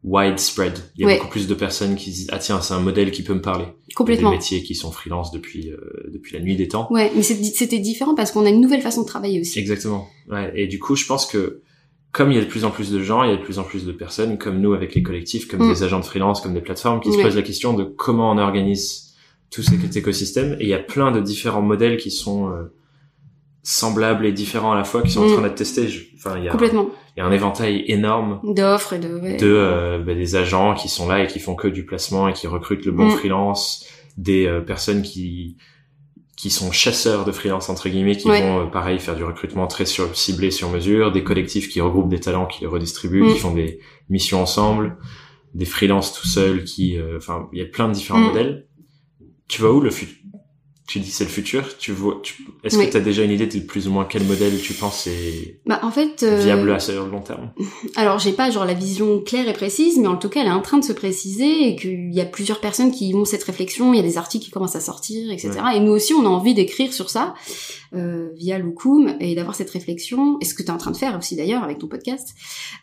[0.03, 0.79] widespread.
[0.95, 1.17] Il y a Ouais.
[1.17, 3.65] beaucoup plus de personnes qui disent ah tiens c'est un modèle qui peut me parler.
[3.95, 4.29] complètement.
[4.29, 5.77] Des métiers qui sont freelance depuis euh,
[6.13, 6.87] depuis la nuit des temps.
[6.91, 9.59] Ouais, mais c'était différent parce qu'on a une nouvelle façon de travailler aussi.
[9.59, 10.07] Exactement.
[10.29, 10.51] Ouais.
[10.55, 11.61] Et du coup je pense que
[12.13, 13.59] comme il y a de plus en plus de gens, il y a de plus
[13.59, 15.73] en plus de personnes comme nous avec les collectifs, comme Mm.
[15.73, 18.37] des agents de freelance, comme des plateformes qui se posent la question de comment on
[18.37, 19.06] organise
[19.51, 20.57] tout cet écosystème.
[20.59, 22.73] Et il y a plein de différents modèles qui sont euh,
[23.63, 25.33] semblables et différents à la fois qui sont en Mm.
[25.33, 25.87] train d'être testés.
[25.89, 26.89] Je- Enfin, il y a, Complètement.
[27.15, 29.19] il y a un éventail énorme D'offres et de.
[29.19, 29.37] ouais.
[29.37, 32.33] de euh, bah, des agents qui sont là et qui font que du placement et
[32.33, 33.11] qui recrutent le bon Mm.
[33.11, 33.85] freelance,
[34.17, 35.57] des euh, personnes qui
[36.35, 38.41] qui sont chasseurs de freelance entre guillemets qui Ouais.
[38.41, 42.09] vont euh, pareil faire du recrutement très sur, ciblé sur mesure, des collectifs qui regroupent
[42.09, 43.33] des talents qui les redistribuent, Mm.
[43.33, 44.97] qui font des missions ensemble,
[45.55, 48.27] des freelances tout seuls qui euh, enfin il y a plein de différents Mm.
[48.27, 48.66] modèles.
[49.47, 50.16] Tu vois où le futur?
[50.87, 52.47] Tu dis c'est le futur, tu vois tu...
[52.63, 52.85] est-ce Oui.
[52.85, 55.59] que tu as déjà une idée de plus ou moins quel modèle tu penses est
[55.65, 56.23] Bah en fait.
[56.23, 57.51] euh, viable à sur le long terme?
[57.97, 60.51] Alors j'ai pas genre la vision claire et précise, mais en tout cas elle est
[60.51, 63.93] en train de se préciser et qu'il y a plusieurs personnes qui ont cette réflexion,
[63.93, 65.51] il y a des articles qui commencent à sortir, etc.
[65.75, 67.33] Et nous aussi on a envie d'écrire sur ça
[67.93, 70.37] euh, via Loukoum et d'avoir cette réflexion.
[70.39, 72.29] Et ce que tu es en train de faire aussi d'ailleurs avec ton podcast.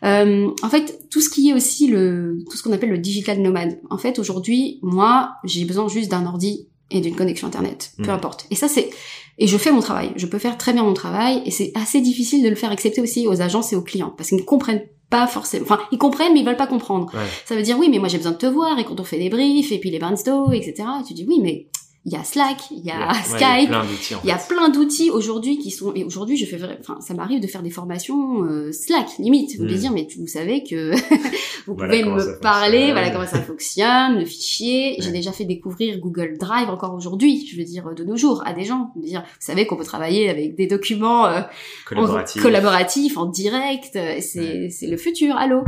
[0.03, 3.39] Euh, en fait tout ce qui est aussi le tout ce qu'on appelle le digital
[3.41, 3.79] nomade.
[3.89, 8.09] En fait aujourd'hui moi j'ai besoin juste d'un ordi et d'une connexion internet, peu Mhm.
[8.11, 8.45] importe.
[8.51, 8.89] Et ça c'est
[9.37, 10.11] et je fais mon travail.
[10.15, 13.01] Je peux faire très bien mon travail et c'est assez difficile de le faire accepter
[13.01, 15.65] aussi aux agences et aux clients parce qu'ils ne comprennent pas forcément.
[15.65, 17.13] Enfin, ils comprennent mais ils veulent pas comprendre.
[17.13, 17.19] Ouais.
[17.45, 19.17] Ça veut dire oui, mais moi j'ai besoin de te voir et quand on fait
[19.19, 20.87] des briefs et puis les brainstorms, etc.
[21.07, 21.67] Tu dis oui, mais
[22.07, 24.19] il y a Slack, il y a ouais, Skype, il y a plein d'outils en
[24.23, 24.53] il y a fait.
[24.53, 27.71] plein d'outils aujourd'hui qui sont et aujourd'hui je fais enfin ça m'arrive de faire des
[27.71, 29.75] formations euh, Slack limite vous Mm.
[29.75, 30.91] dire mais vous savez que
[31.65, 35.97] vous Voilà pouvez me parler voilà comment ça fonctionne le fichier j'ai déjà fait découvrir
[35.99, 39.21] Google Drive encore aujourd'hui je veux dire de nos jours à des gens de dire
[39.21, 41.43] vous savez qu'on peut travailler avec des documents euh, en-
[41.87, 42.41] collaboratif.
[42.41, 45.63] collaboratif, en direct, c'est c'est le futur, allô?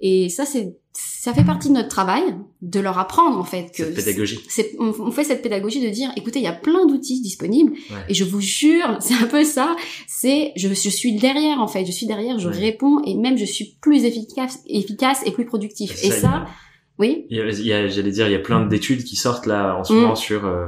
[0.00, 2.22] Et ça c'est ça fait partie de notre travail
[2.62, 4.40] de leur apprendre en fait que Cette pédagogie.
[4.78, 7.96] on, on fait cette pédagogie de dire écoutez il y a plein d'outils disponibles Ouais.
[8.08, 11.84] et je vous jure c'est un peu ça c'est je, je suis derrière en fait
[11.84, 12.56] je suis derrière je Ouais.
[12.58, 16.46] réponds et même je suis plus efficace efficace et plus productif et ça
[16.98, 19.84] oui Il y a, j'allais dire, il y a plein d'études qui sortent là en
[19.84, 19.96] ce Mm.
[19.96, 20.66] moment sur euh,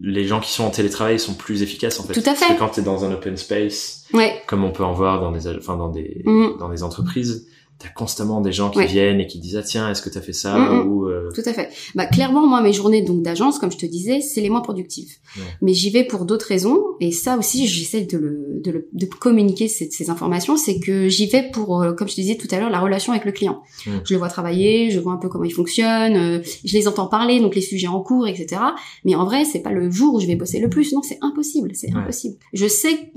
[0.00, 2.12] les gens qui sont en télétravail sont plus efficaces en fait.
[2.14, 2.54] Tout à Parce fait.
[2.54, 5.32] que quand tu es dans un open space, ouais comme on peut en voir dans
[5.32, 6.58] des, enfin dans des, Mm.
[6.58, 8.86] dans des entreprises, t'as constamment des gens qui Ouais.
[8.86, 10.88] viennent et qui disent ah tiens est-ce que t'as fait ça Mm, mm.
[10.92, 11.70] ou euh, Tout à fait.
[11.94, 15.10] Bah clairement moi mes journées donc d'agence comme je te disais c'est les moins productives.
[15.36, 15.42] Ouais.
[15.60, 19.06] Mais j'y vais pour d'autres raisons et ça aussi j'essaie de le, de le de
[19.06, 22.48] communiquer ces, ces informations c'est que j'y vais pour euh, comme je te disais tout
[22.52, 23.60] à l'heure la relation avec le client.
[23.84, 27.08] Je le vois travailler, je vois un peu comment il fonctionne, euh, je les entends
[27.08, 28.60] parler donc les sujets en cours etc.
[29.04, 31.18] Mais en vrai c'est pas le jour où je vais bosser le plus non c'est
[31.22, 32.00] impossible c'est Ouais.
[32.00, 32.36] impossible.
[32.52, 33.12] Je sais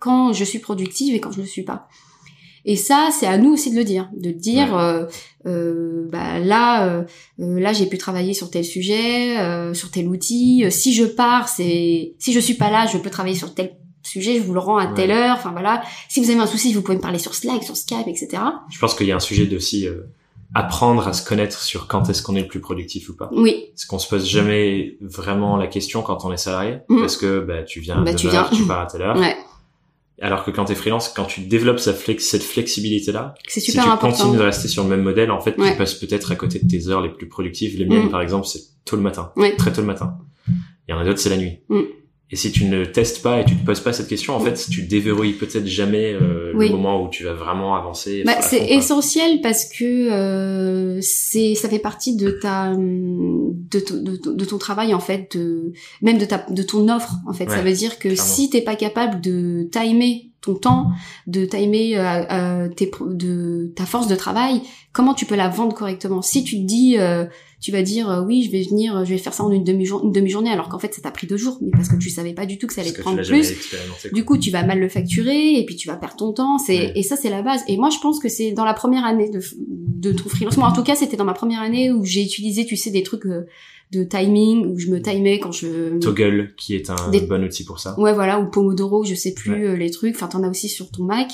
[0.00, 1.88] quand je suis productive et quand je le suis pas.
[2.64, 5.04] Et ça, c'est à nous aussi de le dire, de dire, euh,
[5.46, 7.04] euh, bah là, euh,
[7.40, 10.64] euh, là j'ai pu travailler sur tel sujet, euh, sur tel outil.
[10.64, 13.72] Euh, si je pars, c'est, si je suis pas là, je peux travailler sur tel
[14.02, 15.36] sujet, je vous le rends à telle heure.
[15.38, 15.82] Enfin voilà.
[16.08, 18.28] Si vous avez un souci, vous pouvez me parler sur Slack, sur Skype, etc.
[18.70, 20.02] je pense qu'il y a un sujet d'aussi euh,
[20.54, 23.30] apprendre à se connaître sur quand est-ce qu'on est le plus productif ou pas.
[23.32, 27.00] Oui, Parce qu'on se pose jamais vraiment la question quand on est salarié, Mm.
[27.00, 28.58] parce que bah, tu viens à Bah, 9 tu heures, viens.
[28.58, 29.16] tu pars à telle heure.
[29.16, 29.36] ouais,
[30.22, 34.10] Alors que quand t'es freelance, quand tu développes flex- cette flexibilité-là, si tu important.
[34.10, 35.72] continues de rester sur le même modèle, en fait, Ouais.
[35.72, 37.78] tu passes peut-être à côté de tes heures les plus productives.
[37.78, 38.10] Les miennes, Mm.
[38.10, 39.56] par exemple, c'est tôt le matin, Ouais.
[39.56, 40.18] très tôt le matin.
[40.88, 41.60] Il y en a d'autres, c'est la nuit.
[41.68, 41.80] Mm.
[42.32, 44.68] Et si tu ne testes pas et tu te poses pas cette question, en fait,
[44.70, 46.66] tu déverrouilles peut-être jamais euh, Oui.
[46.68, 48.22] le moment où tu vas vraiment avancer.
[48.24, 48.66] Bah, c'est quoi.
[48.76, 54.44] essentiel parce que euh, c'est ça fait partie de ta de, ton- de, ton- de
[54.44, 57.72] ton travail en fait de même de ta de ton offre en fait ça veut
[57.72, 58.22] dire que clairement.
[58.22, 60.90] si t'es pas capable de timer ton temps
[61.26, 64.62] de timer euh, euh, tes de ta force de travail
[64.92, 66.22] comment tu peux la vendre correctement?
[66.22, 67.24] Si tu te dis euh,
[67.60, 69.86] tu vas dire euh, oui je vais venir je vais faire ça en une demi
[70.02, 72.08] une demi journée alors qu'en fait ça t'a pris deux jours mais parce que tu
[72.08, 73.54] savais pas du tout que ça allait te prendre plus
[74.12, 76.58] du coup, tu vas mal le facturer et puis tu vas perdre ton temps.
[76.58, 76.92] C'est Ouais.
[76.94, 77.60] et ça c'est la base.
[77.68, 80.56] Et moi, je pense que c'est dans la première année de de ton freelance.
[80.56, 83.02] Moi, en tout cas, c'était dans ma première année où j'ai utilisé, tu sais, des
[83.02, 83.46] trucs euh,
[83.92, 87.64] de timing où je me timais quand je Toggle, qui est un Des- bon outil
[87.64, 87.98] pour ça.
[88.00, 89.62] ouais voilà ou Pomodoro, je sais plus Ouais.
[89.68, 90.14] euh, les trucs.
[90.16, 91.30] Enfin, t'en as aussi sur ton Mac.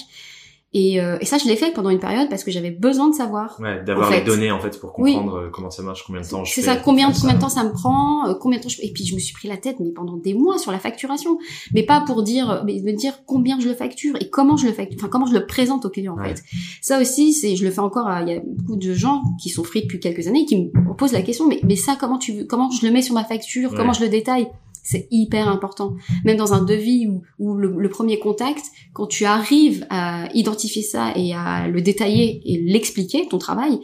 [0.79, 3.15] Et, euh, et ça, je l'ai fait pendant une période parce que j'avais besoin de
[3.15, 3.57] savoir.
[3.61, 4.19] Ouais, d'avoir En fait.
[4.21, 6.61] les données en fait pour comprendre euh, comment ça marche, combien de temps je C'est
[6.61, 8.83] ça, combien, combien de temps ça me prend, euh, combien de temps je...
[8.83, 11.39] Et puis je me suis pris la tête, mais pendant des mois sur la facturation.
[11.73, 14.73] Mais pas pour dire, mais me dire combien je le facture et comment je le
[14.75, 16.35] facture, enfin comment je le présente au client en Ouais.
[16.35, 16.43] fait.
[16.83, 19.65] Ça aussi, c'est, je le fais encore, il y a beaucoup de gens qui sont
[19.65, 22.47] free depuis quelques années et qui me posent la question, mais, mais ça, comment tu
[22.47, 23.77] comment je le mets sur ma facture, Ouais.
[23.79, 24.47] comment je le détaille?
[24.87, 25.96] C'est hyper important.
[26.25, 31.12] Même dans un devis ou, le, le premier contact, quand tu arrives à identifier ça
[31.16, 33.81] et à le détailler et l'expliquer, ton travail,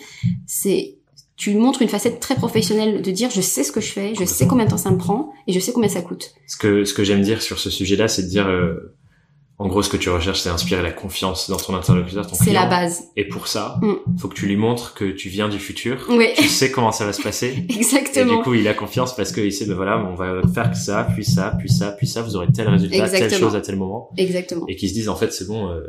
[0.46, 0.98] c'est
[1.36, 4.24] tu montres une facette très professionnelle de dire je sais ce que je fais, je
[4.24, 6.34] sais combien de temps ça me prend et je sais combien ça coûte.
[6.46, 8.94] Ce que ce que j'aime dire sur ce sujet-là, c'est de dire, euh,
[9.64, 12.52] en gros, ce que tu recherches, c'est inspirer la confiance dans ton interlocuteur, ton C'est
[12.52, 13.04] la base.
[13.16, 14.18] Et pour ça, Mm.
[14.18, 17.06] faut que tu lui montres que tu viens du futur, Oui, tu sais comment ça
[17.06, 17.54] va se passer.
[17.68, 18.42] Et du exactement.
[18.42, 21.24] coup, il a confiance parce qu'il sait, ben voilà, on va faire que ça, puis
[21.24, 23.40] ça, puis ça, puis ça, vous aurez tel résultat, telle Exactement.
[23.50, 24.10] chose à tel moment.
[24.16, 24.66] Exactement.
[24.68, 25.80] Et qu'ils se disent, en fait, c'est bon, euh,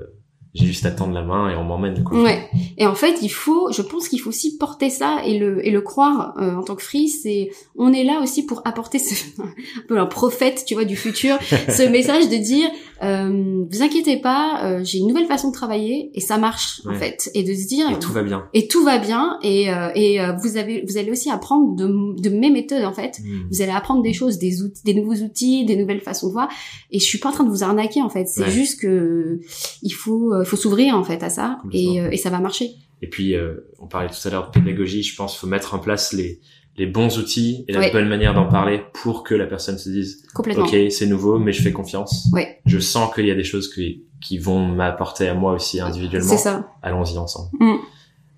[0.53, 2.21] j'ai juste à tendre la main et on m'emmène, quoi.
[2.21, 2.47] Ouais.
[2.77, 5.71] Et en fait, il faut, je pense qu'il faut aussi porter ça et le et
[5.71, 7.07] le croire euh, en tant que free.
[7.07, 9.47] C'est, on est là aussi pour apporter ce, un
[9.87, 11.37] peu un prophète, tu vois, du futur,
[11.69, 12.69] ce message de dire,
[13.01, 16.93] euh, vous inquiétez pas, euh, j'ai une nouvelle façon de travailler et ça marche en
[16.93, 18.45] fait, et de se dire, Et tout va bien.
[18.53, 22.21] et tout va bien et euh, et euh, vous avez, vous allez aussi apprendre de
[22.21, 23.19] de mes méthodes en fait.
[23.23, 23.47] Mm.
[23.51, 26.47] Vous allez apprendre des choses, des outils, des nouveaux outils, des nouvelles façons de voir.
[26.91, 28.25] Et je suis pas en train de vous arnaquer en fait.
[28.27, 28.51] C'est Ouais.
[28.51, 29.39] juste que
[29.81, 32.69] il faut, euh, faut s'ouvrir en fait à ça et, euh, et ça va marcher.
[33.01, 35.73] Et puis, euh, on parlait tout à l'heure de pédagogie, je pense qu'il faut mettre
[35.73, 36.39] en place les,
[36.77, 37.91] les bons outils et la Ouais.
[37.91, 40.65] bonne manière d'en parler pour que la personne se dise, Complètement.
[40.65, 42.27] ok, c'est nouveau, mais je fais confiance.
[42.31, 42.59] Ouais.
[42.65, 46.29] Je sens qu'il y a des choses qui, qui vont m'apporter à moi aussi individuellement.
[46.29, 46.69] C'est ça.
[46.81, 47.49] Allons-y ensemble.
[47.59, 47.75] Mm.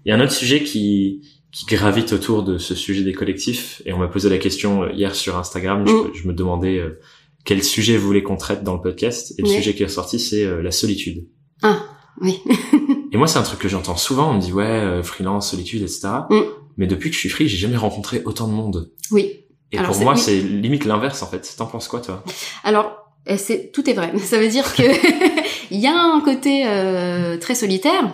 [0.05, 3.81] Il y a un autre sujet qui, qui gravite autour de ce sujet des collectifs,
[3.85, 6.11] et on m'a posé la question euh, hier sur Instagram, je, Mm.
[6.15, 6.99] je me demandais euh,
[7.43, 10.19] quel sujet vous voulez qu'on traite dans le podcast, et le sujet qui est ressorti,
[10.19, 11.27] c'est euh, la solitude.
[11.61, 11.79] Ah,
[12.21, 12.41] oui.
[13.11, 15.81] Et moi, c'est un truc que j'entends souvent, on me dit, ouais, euh, freelance, solitude,
[15.81, 16.07] etc.
[16.29, 16.39] Mm.
[16.77, 18.91] Mais depuis que je suis free, j'ai jamais rencontré autant de monde.
[19.11, 19.45] Oui.
[19.71, 20.19] Et Alors, pour moi, oui.
[20.19, 21.55] c'est limite l'inverse, en fait.
[21.57, 22.23] T'en penses quoi, toi?
[22.63, 22.91] Alors,
[23.29, 24.11] euh, c'est tout est vrai.
[24.23, 24.83] Ça veut dire que
[25.71, 28.11] il y a un côté euh, très solitaire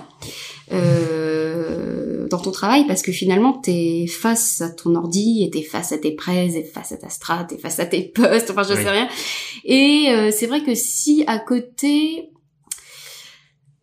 [0.71, 5.91] euh, dans ton travail parce que finalement t'es face à ton ordi et t'es face
[5.91, 8.73] à tes prêts, et face à ta strat, et face à tes postes, enfin je
[8.73, 8.83] Oui.
[8.83, 9.07] sais rien.
[9.65, 12.29] Et euh, c'est vrai que si à côté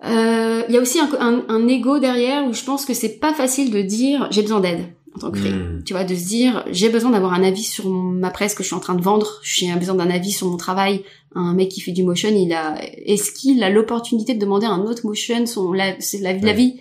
[0.04, 3.18] euh, il y a aussi un, un, un ego derrière où je pense que c'est
[3.18, 5.50] pas facile de dire j'ai besoin d'aide en tant que free.
[5.50, 5.82] Mm.
[5.84, 8.68] Tu vois, de se dire j'ai besoin d'avoir un avis sur ma presse que je
[8.68, 11.02] suis en train de vendre, j'ai besoin d'un avis sur mon travail.
[11.34, 14.70] Un mec qui fait du motion, il a est-ce qu'il a l'opportunité de demander à
[14.70, 16.54] un autre motion son la, c'est la, la Ouais.
[16.54, 16.80] vie?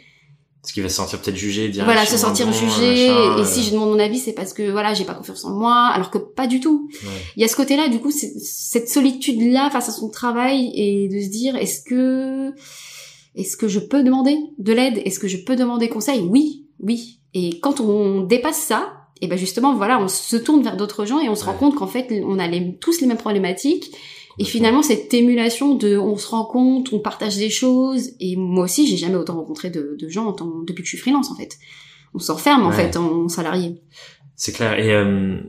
[0.62, 3.10] Parce qu'il va se sentir peut-être jugé, dire voilà se sentir jugé machin, et
[3.42, 5.86] euh, si je demande mon avis c'est parce que voilà j'ai pas confiance en moi
[5.94, 7.10] alors que pas du tout ouais.
[7.38, 10.72] il y a ce côté là du coup cette solitude là face à son travail
[10.76, 12.52] et de se dire est-ce que
[13.38, 15.02] est-ce que je peux demander de l'aide?
[15.06, 16.22] Est-ce que je peux demander conseil?
[16.22, 17.20] Oui oui.
[17.34, 21.20] Et quand on dépasse ça et ben justement voilà on se tourne vers d'autres gens
[21.20, 23.86] et on se rend compte qu'en fait on a les, tous les mêmes problématiques.
[24.40, 28.12] Et finalement cette émulation de on se rend compte on partage des choses.
[28.20, 30.96] Et moi aussi j'ai jamais autant rencontré de, de gens en tant- depuis que je
[30.96, 31.58] suis freelance en fait.
[32.14, 32.76] On s'enferme en Ouais.
[32.76, 33.82] fait en salarié.
[34.36, 34.78] C'est clair.
[34.80, 35.40] Et euh,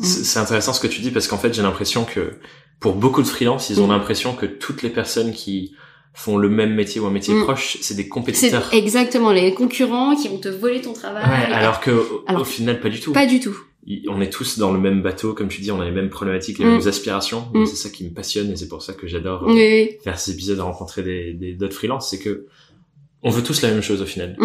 [0.00, 0.04] Mm.
[0.04, 2.40] c'est intéressant ce que tu dis parce qu'en fait, j'ai l'impression que
[2.80, 3.90] pour beaucoup de freelance, ils ont Mm.
[3.90, 5.72] l'impression que toutes les personnes qui
[6.16, 7.42] font le même métier ou un métier Mm.
[7.42, 8.68] proche, c'est des compétiteurs.
[8.72, 12.44] exactement les concurrents qui vont te voler ton travail Ouais, alors que au- Alors, au
[12.44, 13.12] final, pas du tout.
[13.12, 13.56] Pas du tout.
[14.08, 16.58] On est tous dans le même bateau, comme tu dis, on a les mêmes problématiques,
[16.58, 16.78] les Mm.
[16.78, 17.48] mêmes aspirations.
[17.52, 17.66] Mm.
[17.66, 20.32] C'est ça qui me passionne et c'est pour ça que j'adore euh, Oui, faire ces
[20.32, 22.46] épisodes, rencontrer des des- d'autres freelances, c'est que
[23.22, 24.36] on veut tous la même chose au final.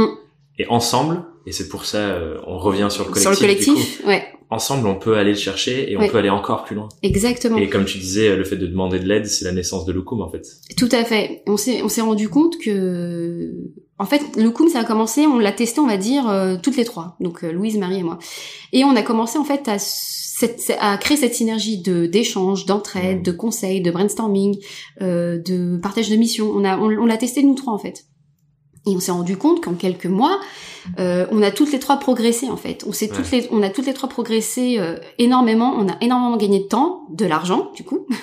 [0.57, 3.41] Et ensemble, et c'est pour ça, euh, on revient sur le Sur collectif.
[3.47, 4.23] le du coup, collectif, ouais.
[4.49, 6.09] Ensemble, on peut aller le chercher et on Ouais.
[6.09, 6.89] peut aller encore plus loin.
[7.03, 7.57] Exactement.
[7.57, 10.21] Et comme tu disais, le fait de demander de l'aide, c'est la naissance de Loukoum,
[10.21, 10.43] en fait.
[10.77, 11.43] Tout à fait.
[11.47, 13.53] On s'est on s'est rendu compte que
[13.97, 16.77] en fait le Koum ça a commencé, on l'a testé on va dire euh, toutes
[16.77, 18.17] les trois, donc euh, Louise, Marie et moi.
[18.73, 23.17] Et on a commencé en fait à cette, à créer cette synergie de d'échange, d'entraide,
[23.17, 23.23] Mhm.
[23.23, 24.57] de conseils, de brainstorming,
[25.01, 26.49] euh, de partage de missions.
[26.55, 28.05] On a on, on l'a testé nous trois en fait.
[28.89, 30.39] Et on s'est rendu compte qu'en quelques mois,
[30.99, 32.83] euh, on a toutes les trois progressé en fait.
[32.87, 35.75] On s'est toutes les, on a toutes les trois progressé euh, énormément.
[35.77, 38.07] On a énormément gagné de temps, de l'argent du coup.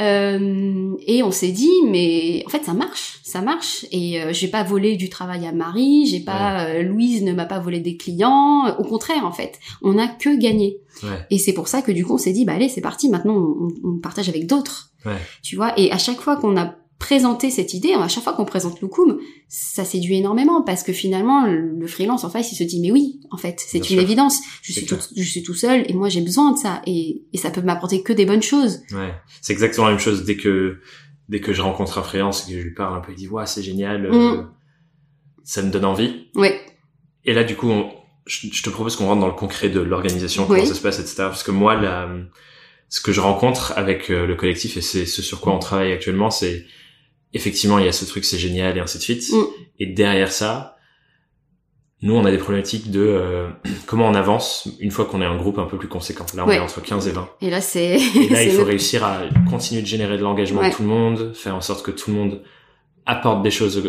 [0.00, 3.84] Euh, et on s'est dit, mais en fait ça marche, ça marche.
[3.92, 7.44] Et euh, j'ai pas volé du travail à Marie, j'ai pas euh, Louise ne m'a
[7.44, 8.74] pas volé des clients.
[8.78, 10.78] Au contraire en fait, on a que gagné.
[11.02, 11.26] Ouais.
[11.30, 13.10] Et c'est pour ça que du coup on s'est dit, bah allez c'est parti.
[13.10, 14.92] Maintenant on, on partage avec d'autres.
[15.04, 15.18] Ouais.
[15.42, 15.78] Tu vois.
[15.78, 16.74] Et à chaque fois qu'on a
[17.06, 21.46] présenté cette idée, à chaque fois qu'on présente Loukoum, ça séduit énormément parce que finalement
[21.46, 24.00] le freelance en face il se dit mais oui en fait c'est une sûr.
[24.00, 27.22] évidence je suis tout, je suis tout seul et moi j'ai besoin de ça et,
[27.32, 29.12] et ça peut m'apporter que des bonnes choses Ouais.
[29.40, 30.78] C'est exactement la même chose dès que,
[31.28, 33.28] dès que je rencontre un freelance et que je lui parle un peu, il dit,
[33.28, 34.50] ouais, c'est génial, euh, Mm.
[35.44, 36.28] ça me donne envie.
[36.36, 36.60] ouais
[37.24, 37.90] Et là, du coup, on-
[38.26, 40.48] je, je te propose qu'on rentre dans le concret de l'organisation, Oui.
[40.56, 41.14] comment ça se passe, etc.
[41.18, 42.08] Parce que moi, la,
[42.88, 45.92] ce que je rencontre avec euh, le collectif, et c'est ce sur quoi on travaille
[45.92, 46.64] actuellement, c'est
[47.34, 49.32] effectivement, il y a ce truc, c'est génial, et ainsi de suite.
[49.32, 49.42] Mm.
[49.80, 50.76] Et derrière ça,
[52.02, 53.48] nous, on a des problématiques de euh,
[53.86, 56.26] comment on avance une fois qu'on est un groupe un peu plus conséquent.
[56.34, 56.56] Là, on Ouais.
[56.56, 57.28] est entre 15 et 20.
[57.40, 60.70] et là c'est Et là, il faut réussir à continuer de générer de l'engagement Ouais.
[60.70, 62.42] de tout le monde, faire en sorte que tout le monde
[63.06, 63.82] apporte des choses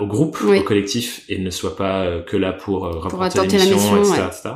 [0.00, 0.58] au, groupe, Oui.
[0.58, 3.96] au collectif, et ne soit pas euh, que là pour euh, rapporter apporter la mission,
[4.02, 4.26] etc., ouais.
[4.26, 4.50] etc.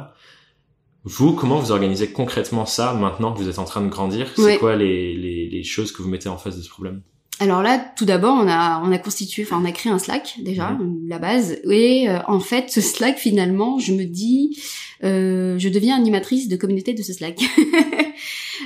[1.04, 4.26] Vous, comment vous organisez concrètement ça maintenant que vous êtes en train de grandir?
[4.36, 7.00] C'est quoi les, les, les choses que vous mettez en face de ce problème?
[7.38, 10.36] Alors là, tout d'abord, on a on a constitué, enfin on a créé un Slack
[10.42, 11.06] déjà, Mhm.
[11.08, 11.58] la base.
[11.70, 14.58] Et euh, en fait, ce Slack finalement, je me dis,
[15.04, 17.38] euh, je deviens animatrice de communauté de ce Slack.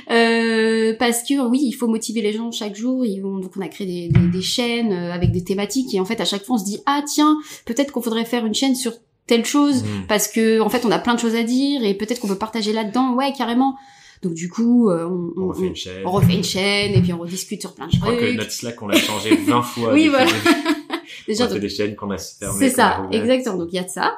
[0.09, 3.05] Euh, parce que oui, il faut motiver les gens chaque jour.
[3.05, 5.99] Ils vont- donc on a créé des, des, des chaînes euh, avec des thématiques et
[5.99, 8.53] en fait à chaque fois on se dit ah tiens peut-être qu'on faudrait faire une
[8.53, 8.93] chaîne sur
[9.27, 10.07] telle chose Hmm.
[10.07, 12.37] parce que en fait on a plein de choses à dire et peut-être qu'on peut
[12.37, 13.13] partager là-dedans.
[13.15, 13.75] Ouais carrément.
[14.21, 16.03] Donc du coup euh, on, On on- refait une chaîne.
[16.05, 18.37] on refait une chaîne et puis on rediscute sur plein de Je crois que trucs.
[18.37, 19.93] notre Slack, on l'a changé 20 fois.
[19.93, 20.29] Oui, voilà.
[21.27, 22.57] Déjà on a fait des chaînes qu'on a fermées.
[22.59, 23.57] c'est ça, exactement.
[23.57, 24.13] Donc il y a de ça.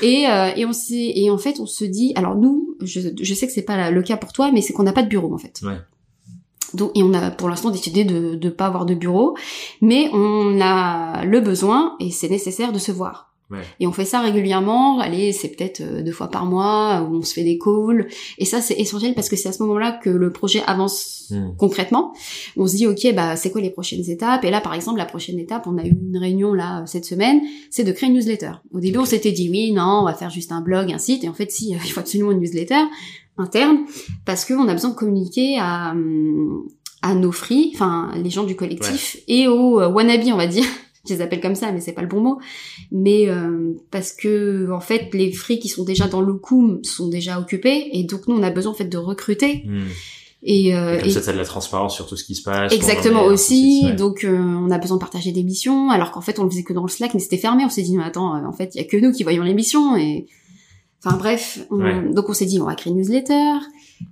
[0.00, 3.34] Et, euh, et on s'est et en fait on se dit alors nous je, je
[3.34, 5.32] sais que c'est pas le cas pour toi mais c'est qu'on n'a pas de bureau
[5.34, 5.60] en fait.
[5.62, 5.76] Ouais.
[6.74, 9.36] Donc et on a pour l'instant décidé de de pas avoir de bureau
[9.80, 13.31] mais on a le besoin et c'est nécessaire de se voir.
[13.52, 13.58] Ouais.
[13.78, 17.22] Et on fait ça régulièrement, allez, c'est peut-être euh, deux fois par mois où on
[17.22, 20.10] se fait des calls et ça c'est essentiel parce que c'est à ce moment-là que
[20.10, 21.54] le projet avance Hmm.
[21.56, 22.12] concrètement.
[22.56, 24.44] On se dit ok bah c'est quoi les prochaines étapes?
[24.44, 27.40] Et là par exemple la prochaine étape on a eu une réunion là cette semaine
[27.70, 28.52] c'est de créer une newsletter.
[28.72, 31.24] Au début on s'était dit oui non on va faire juste un blog un site
[31.24, 32.82] et en fait si il faut absolument une newsletter
[33.38, 33.78] interne
[34.26, 36.66] parce qu'on a besoin de communiquer à hum,
[37.00, 40.66] à nos free enfin les gens du collectif et aux euh, wannabe on va dire
[41.08, 42.38] je les appelle comme ça mais c'est pas le bon mot
[42.92, 47.08] mais euh, parce que en fait les free qui sont déjà dans le coup sont
[47.08, 49.82] déjà occupés et donc nous on a besoin en fait de recruter Hmm.
[50.44, 52.42] et, euh, Et comme et- ça, t'as de la transparence sur tout ce qui se
[52.42, 52.72] passe.
[52.72, 53.82] Exactement est, aussi.
[53.84, 53.92] ouais.
[53.94, 56.62] Donc euh, on a besoin de partager des missions, alors qu'en fait on le faisait
[56.64, 57.64] que dans le Slack, mais c'était fermé.
[57.64, 59.42] On s'est dit mais attends, euh, en fait il y a que nous qui voyons
[59.44, 60.26] les missions et
[61.04, 61.64] enfin bref.
[61.70, 62.12] on- Ouais.
[62.12, 63.54] Donc on s'est dit on va créer une newsletter.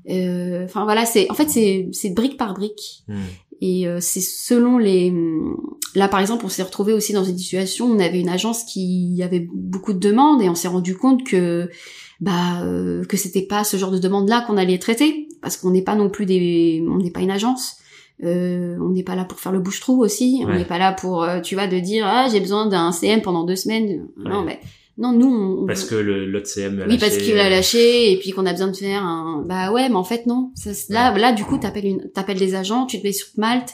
[0.08, 3.20] Euh, Enfin voilà, c'est en fait c'est c'est brique par brique Hmm.
[3.60, 5.12] Et euh, c'est selon les.
[5.94, 8.64] Là par exemple on s'est retrouvé aussi dans une situation où on avait une agence
[8.64, 11.68] qui avait beaucoup de demandes et on s'est rendu compte que
[12.20, 15.70] bah euh, que c'était pas ce genre de demande là qu'on allait traiter parce qu'on
[15.70, 17.76] n'est pas non plus des on n'est pas une agence
[18.22, 20.58] euh, on n'est pas là pour faire le bouche-trou aussi on Ouais.
[20.58, 23.44] n'est pas là pour euh, tu vois de dire ah j'ai besoin d'un CM pendant
[23.44, 24.60] deux semaines non mais
[25.00, 27.50] non nous on, Parce que le- l'autre CM a oui, parce lâché, qu'il l'a euh,
[27.50, 29.42] lâché et puis qu'on a besoin de faire un.
[29.46, 30.50] Bah ouais, mais en fait non.
[30.54, 33.70] Ça, là, là, du coup, t'appelles une, t'appelles des agents, tu te mets sur Malte.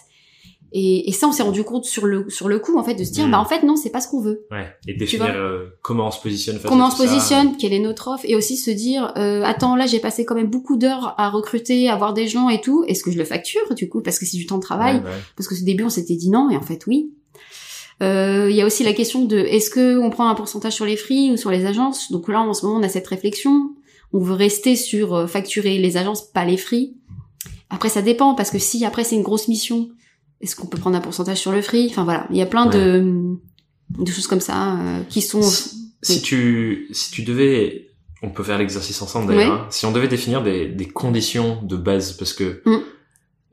[0.72, 3.04] Et, et ça, on s'est rendu compte sur le sur le coup, en fait, de
[3.04, 3.30] se dire, Mm.
[3.30, 4.46] bah en fait non, c'est pas ce qu'on veut.
[4.50, 4.66] Ouais.
[4.88, 7.04] Et définir euh, comment on se positionne face Comment à on se ça.
[7.04, 10.34] positionne, quelle est notre offre, et aussi se dire, euh, attends, là, j'ai passé quand
[10.34, 12.84] même beaucoup d'heures à recruter, à voir des gens et tout.
[12.88, 14.02] Est-ce que je le facture du coup?
[14.02, 15.10] Parce que c'est du temps de travail Ouais, ouais.
[15.36, 17.12] Parce que au début, on s'était dit non, et en fait, oui.
[18.02, 20.84] Euh, Il y a aussi la question de est-ce que on prend un pourcentage sur
[20.84, 22.12] les free ou sur les agences?
[22.12, 23.70] Donc là, en ce moment, on a cette réflexion.
[24.12, 26.94] On veut rester sur euh, facturer les agences, pas les free.
[27.70, 29.88] Après, ça dépend parce que si après c'est une grosse mission,
[30.40, 31.86] est-ce qu'on peut prendre un pourcentage sur le free?
[31.90, 33.34] Enfin voilà, il y a plein de,
[33.98, 35.42] de choses comme ça euh, qui sont.
[36.02, 37.88] Si, tu si tu devais,
[38.22, 39.52] on peut faire l'exercice ensemble d'ailleurs.
[39.54, 39.60] Ouais.
[39.62, 39.66] hein.
[39.70, 42.76] Si on devait définir des, des conditions de base, parce que Mm.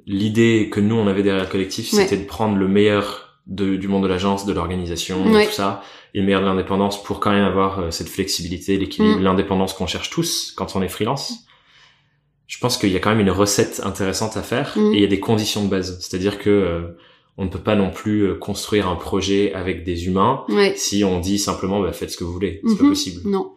[0.06, 2.03] l'idée que nous on avait derrière le collectif, Ouais.
[2.03, 5.45] c'était de prendre le meilleur de, du monde de l'agence, de l'organisation, Ouais.
[5.47, 9.19] tout ça, et le meilleur de l'indépendance pour quand même avoir euh, cette flexibilité, l'équilibre,
[9.19, 9.23] Mm.
[9.23, 11.39] l'indépendance qu'on cherche tous quand on est freelance.
[12.47, 14.93] Je pense qu'il y a quand même une recette intéressante à faire Mm.
[14.93, 15.97] et il y a des conditions de base.
[15.99, 16.82] C'est-à-dire que euh,
[17.38, 20.73] on ne peut pas non plus euh, construire un projet avec des humains Ouais.
[20.77, 22.62] si on dit simplement bah, faites ce que vous voulez.
[22.67, 22.89] C'est pas Mhm.
[22.89, 23.21] possible.
[23.29, 23.51] Non.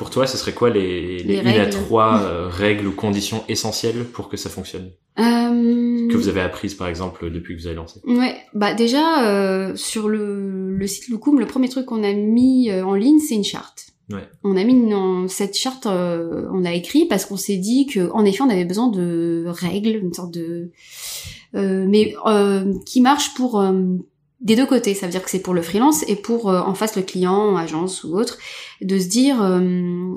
[0.00, 1.70] Pour toi, ce serait quoi les, les, Les une à règles.
[1.76, 6.08] trois euh, règles ou conditions essentielles pour que ça fonctionne Euh...
[6.10, 9.76] Que vous avez apprises par exemple depuis que vous avez lancé Ouais, bah déjà euh,
[9.76, 13.44] sur le, le site Loukoum, le premier truc qu'on a mis en ligne, c'est une
[13.44, 13.88] charte.
[14.10, 14.26] Ouais.
[14.42, 18.10] On a mis une- cette charte, euh, on a écrit parce qu'on s'est dit que
[18.12, 20.70] en effet, on avait besoin de règles, une sorte de,
[21.54, 23.72] euh, mais euh, qui marche pour euh,
[24.40, 24.94] des deux côtés.
[24.94, 27.56] Ça veut dire que c'est pour le freelance et pour euh, en face le client,
[27.56, 28.38] agence ou autre,
[28.80, 29.60] de se dire, euh,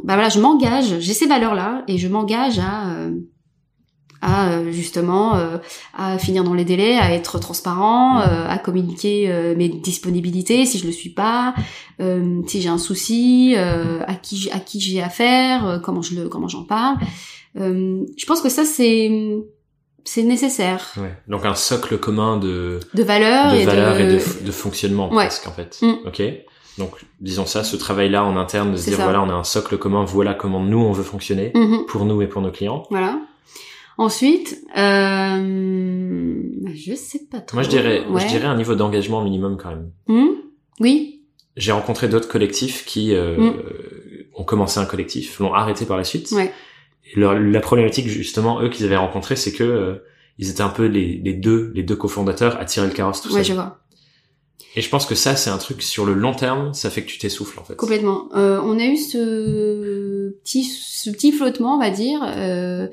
[0.03, 3.12] bah voilà, je m'engage, j'ai ces valeurs là et je m'engage à euh,
[4.23, 5.57] à euh, justement euh,
[5.93, 10.86] à finir dans les délais, à être transparent, euh, à communiquer mes disponibilités si je
[10.86, 11.53] le suis pas,
[11.99, 16.63] si j'ai un souci, à qui à qui j'ai affaire, comment je le comment j'en
[16.63, 16.97] parle.
[17.55, 19.38] Je pense que ça c'est
[20.05, 21.13] c'est nécessaire Ouais.
[21.27, 25.09] Donc un socle commun de, de valeurs de et valeurs de, et de, de fonctionnement
[25.09, 25.25] Ouais.
[25.25, 25.79] presque en fait.
[25.81, 26.07] Mm.
[26.07, 26.21] Ok.
[26.77, 29.03] Donc disons ça, ce travail-là en interne de se dire ça.
[29.03, 31.85] voilà, on a un socle commun, voilà comment nous on veut fonctionner Mhm.
[31.87, 32.83] pour nous et pour nos clients.
[32.89, 33.19] Voilà.
[33.99, 36.33] Ensuite, euh,
[36.73, 37.57] je sais pas trop.
[37.57, 38.21] Moi je dirais, Ouais.
[38.21, 39.91] je dirais un niveau d'engagement minimum quand même.
[40.07, 40.29] Hmm?
[40.79, 41.21] Oui.
[41.55, 43.53] J'ai rencontré d'autres collectifs qui euh, Mm.
[44.35, 46.31] ont commencé un collectif, l'ont arrêté par la suite.
[46.31, 46.51] Ouais.
[47.15, 49.95] Leur- la problématique justement eux qu'ils avaient rencontré, c'est que euh,
[50.39, 53.30] ils étaient un peu les, les deux les deux cofondateurs à tirer le carrosse tout
[53.30, 53.45] Ouais, seul.
[53.45, 53.80] je vois.
[54.76, 57.08] Et je pense que ça c'est un truc sur le long terme, ça fait que
[57.08, 57.76] tu t'essouffles en fait.
[57.76, 58.30] Complètement.
[58.36, 60.02] Euh, on a eu ce
[60.43, 62.21] petit, ce petit flottement, on va dire.
[62.23, 62.87] Euh,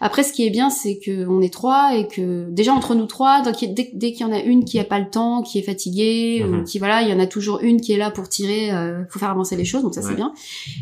[0.00, 3.06] après, ce qui est bien, c'est que on est trois et que déjà entre nous
[3.06, 5.58] trois, donc, dès, dès qu'il y en a une qui a pas le temps, qui
[5.58, 6.60] est fatiguée, Mhm.
[6.60, 9.04] ou qui voilà, il y en a toujours une qui est là pour tirer, euh,
[9.08, 10.32] faut faire avancer les choses, donc ça c'est bien.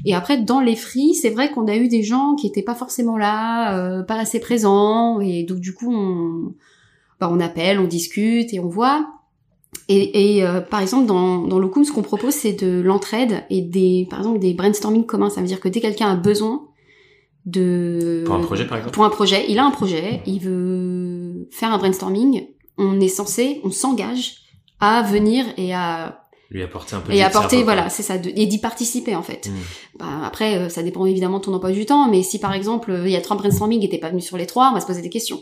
[0.04, 2.74] Et après, dans les free, c'est vrai qu'on a eu des gens qui étaient pas
[2.74, 6.52] forcément là, euh, pas assez présents, et donc du coup, on,
[7.20, 9.06] bah, on appelle, on discute et on voit.
[9.88, 13.60] Et, et euh, par exemple, dans, dans Locum, ce qu'on propose, c'est de l'entraide et
[13.60, 15.30] des, par exemple, des brainstorming communs.
[15.30, 16.62] Ça veut dire que dès quelqu'un a besoin
[17.46, 18.22] de...
[18.26, 18.94] Pour un projet par exemple.
[18.94, 22.46] Pour un projet, il a un projet, il veut faire un brainstorming,
[22.78, 24.36] on est censé, on s'engage
[24.78, 27.12] à venir et à Lui apporter un peu.
[27.12, 29.98] et apporter voilà c'est ça de- et d'y participer en fait Mm.
[29.98, 32.90] bah, après euh, ça dépend évidemment de ton emploi du temps mais si par exemple
[32.90, 34.80] euh, il y a trois brainstorming et t'es pas venu sur les trois on va
[34.80, 35.40] se poser des questions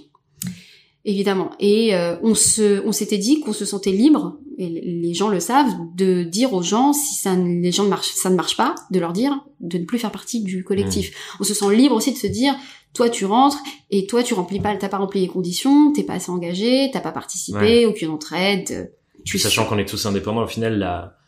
[1.08, 5.28] évidemment et euh, on se on s'était dit qu'on se sentait libre et les gens
[5.28, 8.36] le savent de dire aux gens si ça ne- les gens ne marchent ça ne
[8.36, 11.36] marche pas de leur dire de ne plus faire partie du collectif Mm.
[11.40, 12.54] on se sent libre aussi de se dire
[12.92, 13.58] toi tu rentres
[13.90, 17.00] et toi tu remplis pas t'as pas rempli les conditions t'es pas assez engagé t'as
[17.00, 17.86] pas participé Ouais.
[17.86, 18.84] aucune entraide euh,
[19.24, 21.18] tu Sachant qu'on est tous indépendants, au final, la,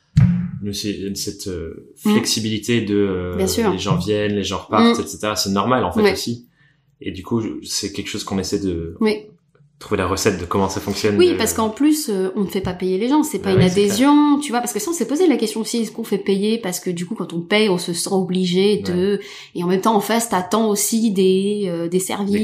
[0.62, 2.12] nous, c'est- cette euh, Mm.
[2.12, 3.70] flexibilité de euh, Bien sûr.
[3.70, 5.02] les gens viennent, les gens repartent, Mm.
[5.02, 5.32] etc.
[5.36, 6.12] C'est normal en fait Ouais.
[6.12, 6.46] aussi.
[7.02, 9.16] Et du coup, c'est quelque chose qu'on essaie de oui
[9.80, 11.16] trouver la recette de comment ça fonctionne.
[11.18, 13.48] Oui, de- parce qu'en plus, euh, on ne fait pas payer les gens, c'est pas
[13.50, 15.90] Ah une adhésion, tu vois, parce que ça, on s'est posé la question aussi, est-ce
[15.90, 19.18] qu'on fait payer parce que du coup, quand on paye, on se sent obligé de...
[19.56, 22.42] Et en même temps, en face, t'attends aussi des, euh, des services, des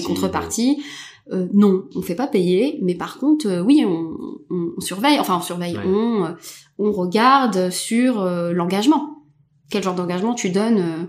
[0.00, 0.82] contreparties, contreparties.
[1.30, 4.16] Euh, non, on fait pas payer, mais par contre, euh, oui, on,
[4.48, 5.84] on, on surveille, enfin on surveille, Ouais.
[5.84, 6.28] on, euh,
[6.78, 9.17] on regarde sur euh, l'engagement.
[9.70, 11.04] Quel genre d'engagement tu donnes euh,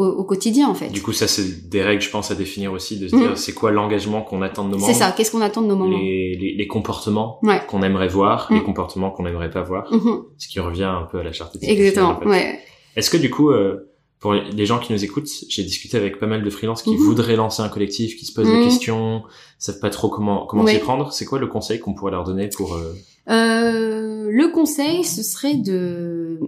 [0.00, 0.88] au, au quotidien, en fait.
[0.88, 3.18] Du coup, ça, c'est des règles, je pense, à définir aussi, de se Mm.
[3.20, 4.86] dire c'est quoi l'engagement qu'on attend de nos membres.
[4.92, 7.60] C'est ça, qu'est-ce qu'on attend de nos moments Les, les, les comportements Ouais.
[7.68, 8.54] qu'on aimerait voir, Mm.
[8.54, 10.22] les comportements qu'on n'aimerait pas voir, Mhm.
[10.38, 11.68] ce qui revient un peu à la charte éthique.
[11.68, 12.26] Exactement, en fait.
[12.28, 12.58] ouais.
[12.96, 16.26] Est-ce que du coup, euh, pour les gens qui nous écoutent, j'ai discuté avec pas
[16.26, 16.96] mal de freelances qui Mhm.
[16.98, 19.22] voudraient lancer un collectif, qui se posent des questions,
[19.58, 21.12] savent pas trop comment comment s'y prendre.
[21.12, 22.94] C'est quoi le conseil qu'on pourrait leur donner pour euh,
[23.28, 26.38] Euh, le conseil, ce serait de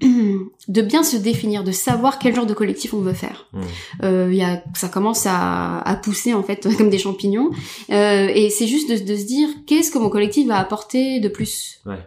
[0.00, 3.48] de bien se définir, de savoir quel genre de collectif on veut faire.
[3.52, 3.60] hmm,
[4.02, 7.50] Euh, il y a, ça commence à, à pousser en fait comme des champignons,
[7.90, 11.28] Euh, et c'est juste de, de se dire qu'est-ce que mon collectif va apporter de
[11.28, 11.80] plus?
[11.86, 11.98] Ouais.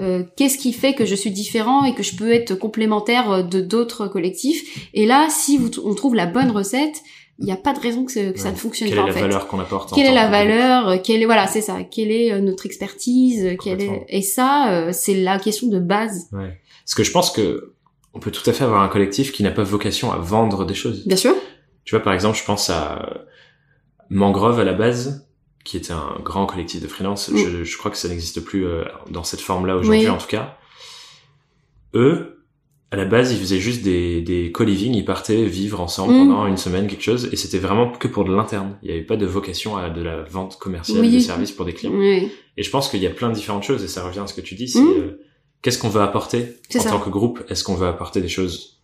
[0.00, 3.60] Euh, qu'est-ce qui fait que je suis différent et que je peux être complémentaire de
[3.60, 4.88] d'autres collectifs?
[4.94, 7.02] Et là, si vous, on trouve la bonne recette,
[7.38, 9.20] il n'y a pas de raison que, ça ne fonctionne quelle pas est la fait.
[9.20, 11.78] valeur qu'on apporte quelle est la valeur euh, quelle est voilà c'est ça.
[11.90, 15.78] Quelle est euh, notre expertise euh, quelle est et ça euh, c'est la question de
[15.78, 16.28] base.
[16.32, 16.58] Ouais.
[16.92, 17.72] Parce que je pense que
[18.12, 20.74] on peut tout à fait avoir un collectif qui n'a pas vocation à vendre des
[20.74, 21.06] choses.
[21.06, 21.34] bien sûr
[21.86, 23.24] Tu vois, par exemple, je pense à
[24.10, 25.26] Mangrove à la base,
[25.64, 27.30] qui était un grand collectif de freelance.
[27.30, 27.36] Mm.
[27.38, 30.10] Je, je crois que ça n'existe plus euh, dans cette forme-là aujourd'hui, Oui.
[30.10, 30.58] en tout cas.
[31.94, 32.44] Eux
[32.90, 36.28] à la base, ils faisaient juste des, des co-living, ils partaient vivre ensemble Mm.
[36.28, 38.76] pendant une semaine, quelque chose, et c'était vraiment que pour de l'interne.
[38.82, 41.10] Il n'y avait pas de vocation à de la vente commerciale Oui.
[41.14, 41.98] de services pour des clients.
[41.98, 44.34] Et je pense qu'il y a plein de différentes choses, et ça revient à ce
[44.34, 45.22] que tu dis, c'est euh,
[45.62, 46.90] qu'est-ce qu'on veut apporter en ça.
[46.90, 47.42] tant que groupe?
[47.48, 48.80] Est-ce qu'on veut apporter des choses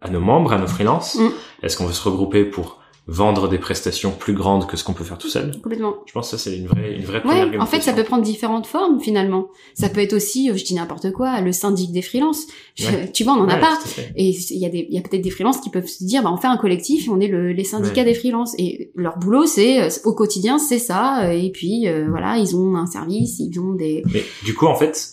[0.00, 1.14] à nos membres, à nos freelances?
[1.16, 1.28] Mm.
[1.62, 2.78] Est-ce qu'on veut se regrouper pour
[3.08, 5.60] vendre des prestations plus grandes que ce qu'on peut faire tout seul?
[5.60, 5.96] Complètement.
[6.06, 8.04] Je pense que ça, c'est une vraie, une vraie première Ouais, en fait, ça peut
[8.04, 9.48] prendre différentes formes finalement.
[9.74, 12.46] Ça peut être aussi, euh, je dis n'importe quoi, le syndic des freelances.
[12.80, 13.10] Ouais.
[13.12, 13.72] Tu vois, on en a Ouais, pas.
[13.74, 14.12] à fait.
[14.14, 16.22] Et il y a des, il y a peut-être des freelances qui peuvent se dire,
[16.22, 18.54] bah, on fait un collectif on est le, les syndicats des freelances.
[18.58, 21.34] Et leur boulot, c'est, euh, au quotidien, c'est ça.
[21.34, 24.76] Et puis, euh, voilà, ils ont un service, ils ont des, Mais du coup, en
[24.76, 25.12] fait,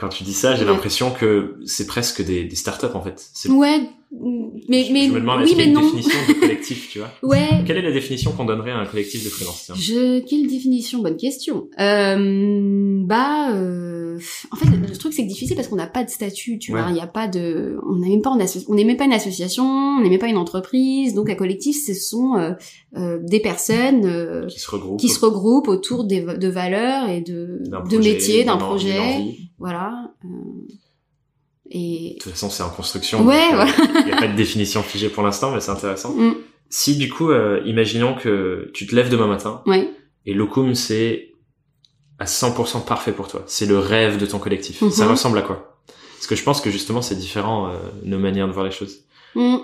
[0.00, 0.70] quand tu dis ça, j'ai Ouais.
[0.70, 3.22] l'impression que c'est presque des, des startups, en fait.
[3.50, 3.80] Ouais,
[4.68, 5.82] mais, mais, je me demande, oui, mais une non.
[5.82, 7.48] définition de collectif, tu vois Ouais.
[7.66, 11.00] Quelle est la définition qu'on donnerait à un collectif de freelance Je, quelle définition?
[11.00, 11.68] Bonne question.
[11.78, 14.18] Euh, bah, euh,
[14.50, 16.80] en fait, le truc c'est que difficile parce qu'on n'a pas de statut, tu Ouais.
[16.80, 16.90] vois.
[16.90, 19.04] Il n'y a pas de, on n'est même pas en asso- on n'est même pas
[19.04, 21.14] une association, on n'est même pas une entreprise.
[21.14, 22.52] Donc, un collectif, ce sont euh,
[22.96, 27.20] euh, des personnes euh, Qui se regroupent qui se regroupent autour des, de valeurs et
[27.20, 27.60] de,
[27.98, 28.98] métiers, d'un projet.
[29.60, 30.10] Voilà.
[30.24, 30.28] euh,
[31.70, 33.24] et De toute façon, c'est en construction.
[33.24, 33.72] Ouais, euh, voilà.
[34.00, 36.12] Il n'y a pas de définition figée pour l'instant, mais c'est intéressant.
[36.14, 36.34] Mm,
[36.68, 39.88] Si, du coup, euh, imaginons que tu te lèves demain matin ouais.
[40.26, 41.32] et Locum, c'est
[42.18, 43.44] à 100% parfait pour toi.
[43.46, 44.82] C'est le rêve de ton collectif.
[44.82, 44.90] Mhm.
[44.90, 45.80] Ça ressemble à quoi?
[46.16, 49.04] Parce que je pense que justement, c'est différent, euh, nos manières de voir les choses.
[49.36, 49.56] Mm.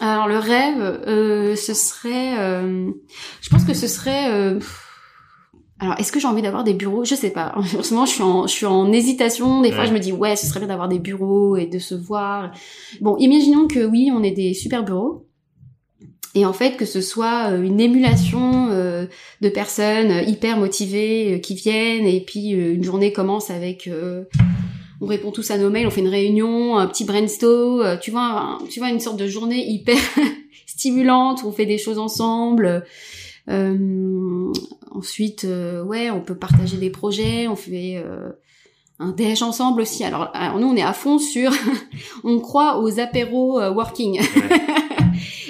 [0.00, 2.90] Alors le rêve, euh, ce serait, euh,
[3.40, 4.28] je pense que ce serait.
[4.32, 4.58] euh,
[5.84, 7.04] alors est-ce que j'ai envie d'avoir des bureaux?
[7.04, 7.54] Je sais pas.
[7.78, 9.60] En ce moment, je suis en, je suis en hésitation.
[9.62, 9.88] Des fois, Ouais.
[9.88, 12.50] je me dis ouais, ce serait bien d'avoir des bureaux et de se voir.
[13.00, 15.26] Bon, imaginons que oui, on ait des super bureaux.
[16.36, 19.06] Et en fait, que ce soit euh, une émulation euh,
[19.40, 23.86] de personnes euh, hyper motivées euh, qui viennent, et puis euh, une journée commence avec,
[23.86, 24.24] euh,
[25.00, 28.22] on répond tous à nos mails, on fait une réunion, un petit brainstorm, tu vois,
[28.22, 29.96] un- tu vois une sorte de journée hyper
[30.66, 32.84] stimulante où on fait des choses ensemble.
[33.50, 34.52] Euh,
[34.90, 38.30] ensuite, euh, ouais, on peut partager des projets, on fait euh,
[38.98, 40.02] un déj ensemble aussi.
[40.04, 41.50] Alors, alors nous, on est à fond sur,
[42.24, 44.20] on croit aux apéros euh, working.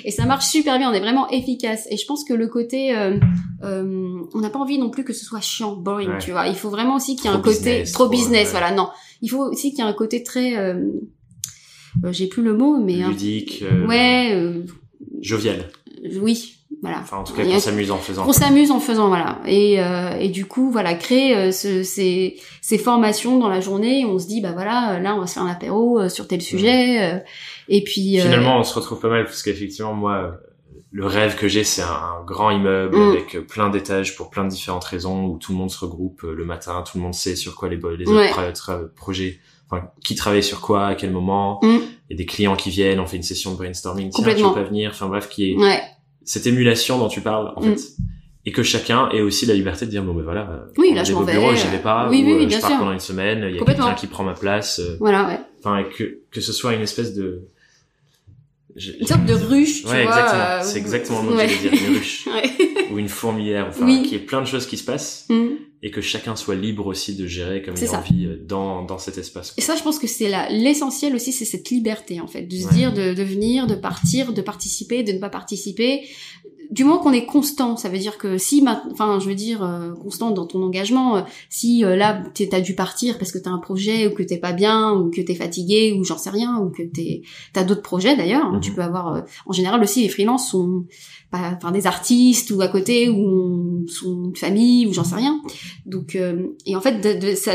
[0.07, 1.87] Et ça marche super bien, on est vraiment efficace.
[1.91, 3.19] Et je pense que le côté, euh,
[3.63, 6.19] euh, on n'a pas envie non plus que ce soit chiant, boring, Ouais.
[6.19, 6.47] tu vois.
[6.49, 8.51] Il faut vraiment aussi qu'il y ait un côté business, trop trop, business, ouais.
[8.51, 8.73] voilà.
[8.73, 8.89] Non,
[9.23, 10.75] il faut aussi qu'il y ait un côté très,
[12.11, 14.65] j'ai plus le mot, mais Ludique, euh, ouais, euh,
[15.23, 15.71] jovial.
[16.21, 16.54] oui,
[16.85, 17.01] voilà.
[17.03, 18.25] Enfin, en tout cas, qu'on s'amuse en faisant.
[18.29, 19.39] On s'amuse en faisant, voilà.
[19.47, 24.05] Et, euh, et du coup, voilà, créer euh, ce- ces, ces formations dans la journée.
[24.05, 26.29] On se dit, bah voilà, euh, là, on va se faire un apéro euh, sur
[26.29, 27.03] tel sujet.
[27.03, 27.19] euh,
[27.69, 30.31] et puis, euh, Finalement, on se retrouve pas mal parce qu'effectivement, moi, euh,
[30.93, 33.11] le rêve que j'ai, c'est un, un grand immeuble Mm.
[33.11, 36.23] avec euh, plein d'étages pour plein de différentes raisons où tout le monde se regroupe
[36.25, 38.31] euh, le matin, tout le monde sait sur quoi les, les Ouais.
[38.49, 41.59] autres projets, enfin, qui travaille sur quoi, à quel moment.
[41.63, 41.79] Mm.
[42.11, 44.11] Il y a des clients qui viennent, on fait une session de brainstorming.
[44.11, 44.91] Tiens, tu veux pas venir?
[44.93, 45.81] Enfin bref, qui est ouais,
[46.25, 47.77] cette émulation dont tu parles, en Mm.
[47.77, 47.83] fait.
[48.47, 51.03] Et que chacun ait aussi la liberté de dire, bon, ben voilà, euh, Oui, là,
[51.03, 52.79] je m'en vais, j'y vais pas, oui, ou oui, euh, oui, je bien pars sûr.
[52.79, 55.39] pendant une semaine, il y a quelqu'un qui prend ma place, euh, voilà, ouais.
[55.61, 57.45] enfin, que, que ce soit une espèce de,
[58.77, 60.13] je- Une sorte de ruche, tu Ouais, vois.
[60.19, 60.43] exactement.
[60.43, 61.47] euh, C'est exactement le mot ouais.
[61.47, 62.27] que j'allais dire, une ruche.
[62.35, 62.89] Ouais.
[62.93, 64.03] ou une fourmilière, enfin, Oui.
[64.03, 65.47] qu'il y ait plein de choses qui se passent Mm.
[65.87, 68.99] Et que chacun soit libre aussi de gérer comme il a envie euh, dans, dans
[68.99, 69.53] cet espace.
[69.59, 72.67] Et ça, je pense que c'est l'essentiel aussi, c'est cette liberté, en fait, de se
[72.67, 72.73] Ouais.
[72.75, 76.03] dire, de, de venir, de partir, de participer, de ne pas participer.
[76.71, 79.93] Du moment qu'on est constant, ça veut dire que si, enfin, je veux dire, euh,
[79.93, 81.21] constant dans ton engagement, euh,
[81.51, 84.53] si euh, là, t'as dû partir parce que t'as un projet, ou que t'es pas
[84.55, 87.21] bien, ou que t'es fatigué, ou j'en sais rien, ou que t'es,
[87.53, 88.61] t'as d'autres projets d'ailleurs, hein, Mhm.
[88.61, 90.87] tu peux avoir, euh, en général aussi, les freelances sont,
[91.57, 95.41] enfin, des artistes, ou à côté, ou une famille, ou j'en sais rien.
[95.87, 97.01] Donc, euh, et en fait,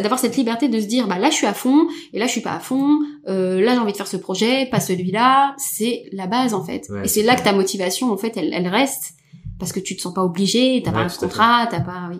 [0.02, 2.32] d'avoir cette liberté de se dire, bah là, je suis à fond, et là, je
[2.32, 3.00] suis pas à fond.
[3.28, 5.56] Euh, là, j'ai envie de faire ce projet, pas celui-là.
[5.58, 6.88] C'est la base en fait.
[6.90, 9.14] Ouais, et c'est là que ta motivation, en fait, elle, elle reste
[9.60, 12.10] parce que tu te sens pas obligé, t'as Ouais, pas un contrat, t'as pas.
[12.12, 12.18] Oui.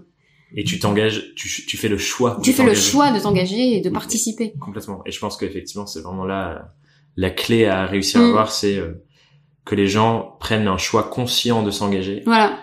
[0.56, 2.40] Et tu t'engages, tu, tu fais le choix.
[2.44, 4.54] Tu fais le choix de t'engager et de participer.
[4.60, 5.02] Complètement.
[5.06, 6.74] Et je pense qu'effectivement, c'est vraiment là
[7.16, 8.30] la clé à réussir à Mm.
[8.30, 8.94] avoir, c'est euh,
[9.70, 12.58] que les gens prennent un choix conscient de s'engager Voilà.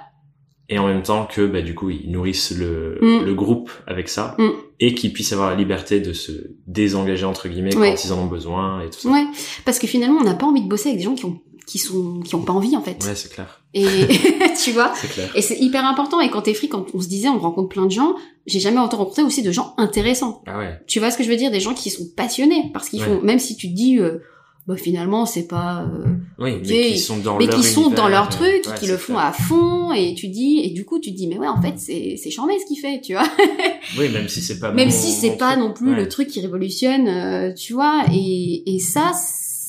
[0.68, 3.24] et en même temps que bah, du coup ils nourrissent le, Mm.
[3.24, 4.48] le groupe avec ça Mm.
[4.80, 6.32] et qu'ils puissent avoir la liberté de se
[6.66, 7.90] désengager entre guillemets Ouais.
[7.94, 9.09] quand ils en ont besoin et tout ça.
[9.11, 9.24] Ouais.
[9.64, 11.78] Parce que finalement, on n'a pas envie de bosser avec des gens qui ont qui
[11.78, 13.04] sont qui ont pas envie en fait.
[13.04, 13.61] Ouais, c'est clair.
[13.74, 13.84] Et
[14.64, 14.92] tu vois?
[14.94, 15.30] C'est clair.
[15.34, 16.20] Et c'est hyper important.
[16.20, 18.14] Et quand t'es free, quand on se disait, on rencontre plein de gens,
[18.46, 20.42] j'ai jamais autant rencontré aussi de gens intéressants.
[20.46, 20.78] Ah ouais.
[20.86, 21.50] Tu vois ce que je veux dire?
[21.50, 23.07] Des gens qui sont passionnés parce qu'ils Ouais.
[23.07, 24.18] font, même si tu te dis, euh,
[24.67, 26.07] bah finalement c'est pas, euh,
[26.39, 28.87] Oui, mais qui sont dans mais leur qui sont dans leur euh, truc, ouais, qui
[28.89, 31.47] le font à fond, et tu dis, et du coup tu te dis, mais ouais
[31.49, 33.29] en fait c'est c'est charmé ce qu'il fait, tu vois.
[33.99, 35.61] Oui, même si c'est pas même mon- si c'est pas truc.
[35.64, 35.97] non plus Ouais.
[35.97, 38.03] le truc qui révolutionne, euh, tu vois.
[38.12, 39.12] Et et ça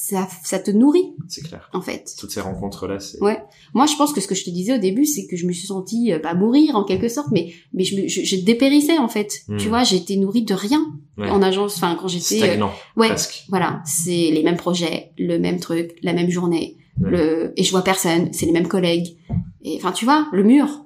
[0.10, 1.70] ça, ça te nourrit C'est clair.
[1.74, 2.14] en fait.
[2.20, 3.22] Toutes ces rencontres-là, c'est...
[3.22, 3.40] Ouais.
[3.74, 5.52] Moi, je pense que ce que je te disais au début, c'est que je me
[5.54, 8.98] suis sentie euh, pas mourir en quelque sorte, mais mais je, me- je, je dépérissais
[8.98, 9.42] en fait.
[9.48, 9.58] Hmm.
[9.58, 10.86] Tu vois, j'ai été nourrie de rien
[11.18, 11.30] Ouais.
[11.32, 11.78] en agence.
[11.78, 13.46] Enfin, quand j'étais, euh, Stagnant, ouais, presque.
[13.50, 17.10] voilà, c'est les mêmes projets, le même truc, la même journée, Ouais.
[17.12, 19.18] le et je vois personne, c'est les mêmes collègues.
[19.64, 20.86] Et enfin, tu vois, le mur.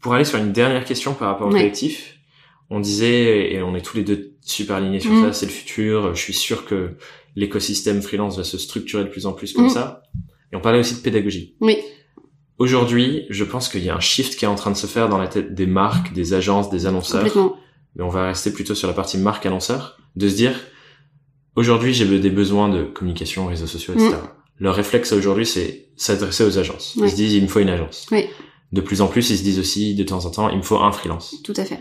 [0.00, 2.16] Pour aller sur une dernière question par rapport au collectif,
[2.70, 6.14] on disait, et on est tous les deux super alignés sur ça, c'est le futur,
[6.14, 6.96] je suis sûr que
[7.36, 9.70] l'écosystème freelance va se structurer de plus en plus comme Mm.
[9.70, 10.02] ça.
[10.52, 11.54] Et on parlait aussi de pédagogie.
[11.60, 11.76] Oui.
[12.58, 15.08] Aujourd'hui, je pense qu'il y a un shift qui est en train de se faire
[15.08, 17.24] dans la tête des marques, des agences, des annonceurs.
[17.96, 20.52] Mais on va rester plutôt sur la partie marque annonceur, de se dire,
[21.56, 24.12] aujourd'hui j'ai des besoins de communication, réseaux sociaux, etc.
[24.58, 26.96] Leur réflexe aujourd'hui, c'est s'adresser aux agences.
[26.96, 27.04] Mm.
[27.04, 28.06] Ils se disent, il me faut une agence.
[28.12, 28.26] Oui.
[28.72, 30.76] De plus en plus, ils se disent aussi, de temps en temps, il me faut
[30.78, 31.36] un freelance.
[31.42, 31.80] Tout à fait.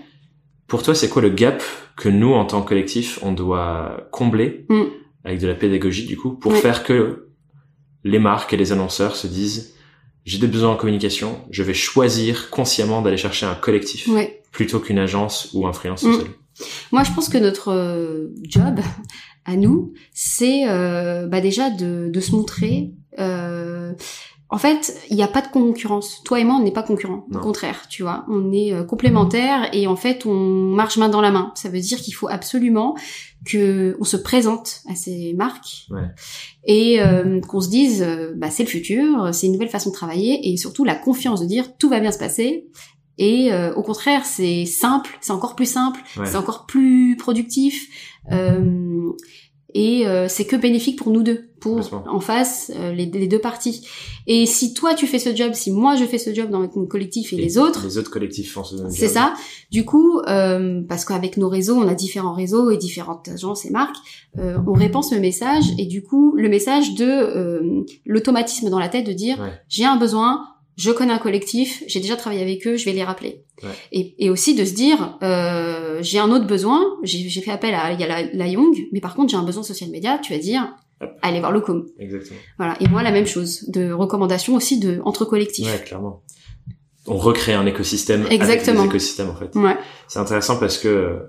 [0.67, 1.61] Pour toi, c'est quoi le gap
[1.97, 4.83] que nous, en tant que collectif, on doit combler Mm.
[5.25, 6.59] Avec de la pédagogie, du coup, pour Ouais.
[6.59, 7.27] faire que
[8.03, 9.73] les marques et les annonceurs se disent,
[10.25, 14.41] j'ai des besoins en communication, je vais choisir consciemment d'aller chercher un collectif Ouais.
[14.51, 16.11] plutôt qu'une agence ou un freelance Mm.
[16.13, 16.27] tout seul.
[16.91, 18.79] Moi, je pense que notre euh, job
[19.45, 22.91] à nous, c'est euh, bah déjà de, de se montrer.
[23.17, 23.93] euh,
[24.51, 26.21] en fait, il n'y a pas de concurrence.
[26.25, 27.25] Toi et moi, on n'est pas concurrents.
[27.33, 30.33] Au contraire, tu vois, on est euh, complémentaires et en fait, on
[30.73, 31.51] marche main dans la main.
[31.55, 32.95] Ça veut dire qu'il faut absolument
[33.45, 36.01] que on se présente à ces marques Ouais.
[36.65, 39.95] et euh, qu'on se dise, euh, bah, c'est le futur, c'est une nouvelle façon de
[39.95, 42.67] travailler et surtout la confiance de dire tout va bien se passer.
[43.21, 46.25] Et euh, au contraire, c'est simple, c'est encore plus simple, Ouais.
[46.25, 47.87] c'est encore plus productif.
[48.31, 49.09] Euh,
[49.73, 53.39] et euh, c'est que bénéfique pour nous deux, pour en face euh, les, les deux
[53.39, 53.85] parties.
[54.27, 56.85] Et si toi tu fais ce job, si moi je fais ce job dans mon
[56.85, 59.13] collectif et, les autres, Les autres collectifs font ce même c'est job.
[59.15, 59.33] ça.
[59.71, 63.69] Du coup, euh, parce qu'avec nos réseaux, on a différents réseaux et différentes agences et
[63.69, 63.97] marques,
[64.37, 68.89] euh, on répand ce message et du coup, le message de euh, l'automatisme dans la
[68.89, 69.51] tête de dire Ouais.
[69.67, 70.43] j'ai un besoin,
[70.79, 73.43] je connais un collectif, j'ai déjà travaillé avec eux, je vais les rappeler.
[73.61, 73.69] Ouais.
[73.91, 77.91] Et, et aussi de se dire euh, j'ai un autre besoin, j'ai fait appel à
[77.91, 80.31] il y a la, la Young, mais par contre j'ai un besoin social media, tu
[80.31, 81.11] vas dire Hop.
[81.21, 81.85] allez voir le com.
[81.99, 82.39] Exactement.
[82.57, 82.77] Voilà.
[82.79, 85.67] Et moi la même chose, de recommandation aussi de entre collectifs.
[85.67, 86.23] Ouais, clairement.
[87.07, 88.81] On recrée un écosystème Exactement.
[88.81, 89.55] avec des écosystèmes, en fait.
[89.55, 89.77] Ouais.
[90.07, 91.19] C'est intéressant parce que euh,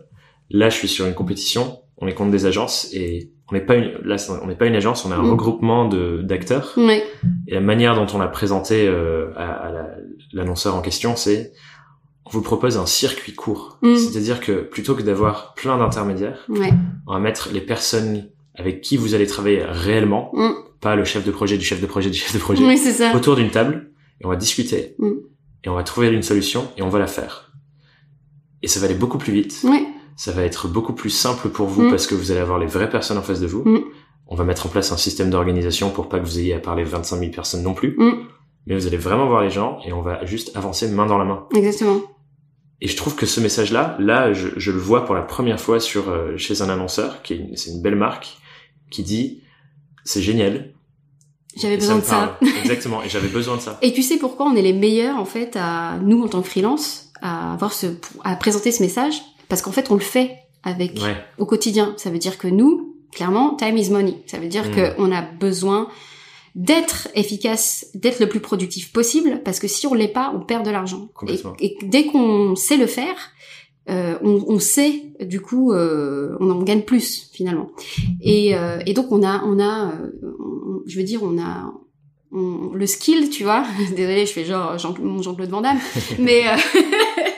[0.51, 3.77] là, je suis sur une compétition, on est contre des agences et on n'est pas
[3.77, 5.31] une, là, on n'est pas une agence, on est un Mm.
[5.31, 6.73] regroupement de d'acteurs.
[6.77, 7.05] Ouais.
[7.49, 9.91] Et la manière dont on l'a présenté euh, à, à la-
[10.33, 11.53] l'annonceur en question, c'est
[12.27, 13.79] on vous propose un circuit court.
[13.83, 13.97] Mm.
[13.97, 16.73] C'est-à-dire que plutôt que d'avoir plein d'intermédiaires, Ouais.
[17.07, 20.51] on va mettre les personnes avec qui vous allez travailler réellement, Mm.
[20.81, 22.93] pas le chef de projet du chef de projet du chef de projet, Oui, c'est
[22.93, 23.15] ça.
[23.17, 23.91] autour d'une table
[24.21, 24.95] et on va discuter
[25.65, 27.51] et on va trouver une solution et on va la faire.
[28.63, 29.63] Et ça va aller beaucoup plus vite.
[30.21, 31.89] Ça va être beaucoup plus simple pour vous Mm.
[31.89, 33.63] parce que vous allez avoir les vraies personnes en face de vous.
[33.65, 33.85] Mm.
[34.27, 36.85] On va mettre en place un système d'organisation pour pas que vous ayez à parler
[36.85, 37.97] 25 000 personnes non plus.
[37.97, 38.27] Mm.
[38.67, 41.25] Mais vous allez vraiment voir les gens et on va juste avancer main dans la
[41.25, 41.47] main.
[41.55, 42.03] Exactement.
[42.83, 45.81] Et je trouve que ce message-là, là, je, je le vois pour la première fois
[45.81, 48.37] sur euh, chez un annonceur, qui est une, c'est une belle marque,
[48.91, 49.41] qui dit
[50.05, 50.75] c'est génial.
[51.57, 52.39] J'avais besoin de ça.
[52.63, 53.03] Exactement.
[53.03, 53.79] Et j'avais besoin de ça.
[53.83, 56.49] Et tu sais pourquoi on est les meilleurs en fait à nous en tant que
[56.49, 57.87] freelance à avoir ce
[58.23, 59.15] à présenter ce message?
[59.51, 61.15] Parce qu'en fait on le fait avec Ouais.
[61.39, 61.93] au quotidien.
[61.99, 64.17] Ça veut dire que nous, clairement, time is money.
[64.27, 64.75] Ça veut dire Mm.
[64.75, 65.89] que on a besoin
[66.55, 70.65] d'être efficace, d'être le plus productif possible, parce que si on l'est pas, on perd
[70.67, 71.09] de l'argent.
[71.29, 73.15] Et, et dès qu'on sait le faire,
[73.89, 77.71] euh, on, on sait, du coup, euh, on en gagne plus finalement.
[78.21, 81.73] Et, euh, et donc on a, on a, euh, on- je veux dire, on a
[82.33, 83.65] on- le skill, tu vois.
[83.97, 85.79] Désolée, je fais genre Jean, mon Jean-Claude Van Damme,
[86.19, 86.57] mais euh,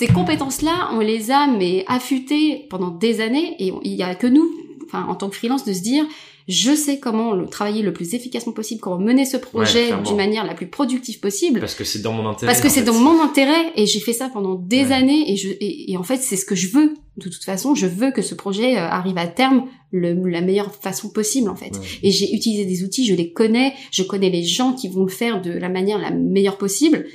[0.00, 4.26] ces compétences-là, on les a mais affûtées pendant des années, et il y a que
[4.26, 4.48] nous,
[4.86, 6.06] enfin en tant que freelance, de se dire
[6.48, 10.02] je sais comment le travailler le plus efficacement possible, comment mener ce projet clairement.
[10.02, 11.60] d'une manière la plus productive possible.
[11.60, 12.50] Parce que c'est dans mon intérêt.
[12.50, 14.92] Parce que c'est dans mon intérêt et j'ai fait ça pendant des Ouais.
[14.92, 16.94] années et, je, et, et en fait c'est ce que je veux.
[17.18, 20.74] De toute façon, je veux que ce projet euh, arrive à terme le, la meilleure
[20.74, 21.72] façon possible en fait.
[21.76, 21.86] Ouais.
[22.02, 25.10] Et j'ai utilisé des outils, je les connais, je connais les gens qui vont le
[25.10, 27.06] faire de la manière la meilleure possible.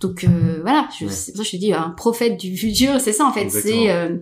[0.00, 1.10] Donc euh, voilà, je- Ouais.
[1.12, 3.48] c'est pour ça que je te dis un prophète du futur, c'est ça en fait.
[3.50, 4.16] C'est euh,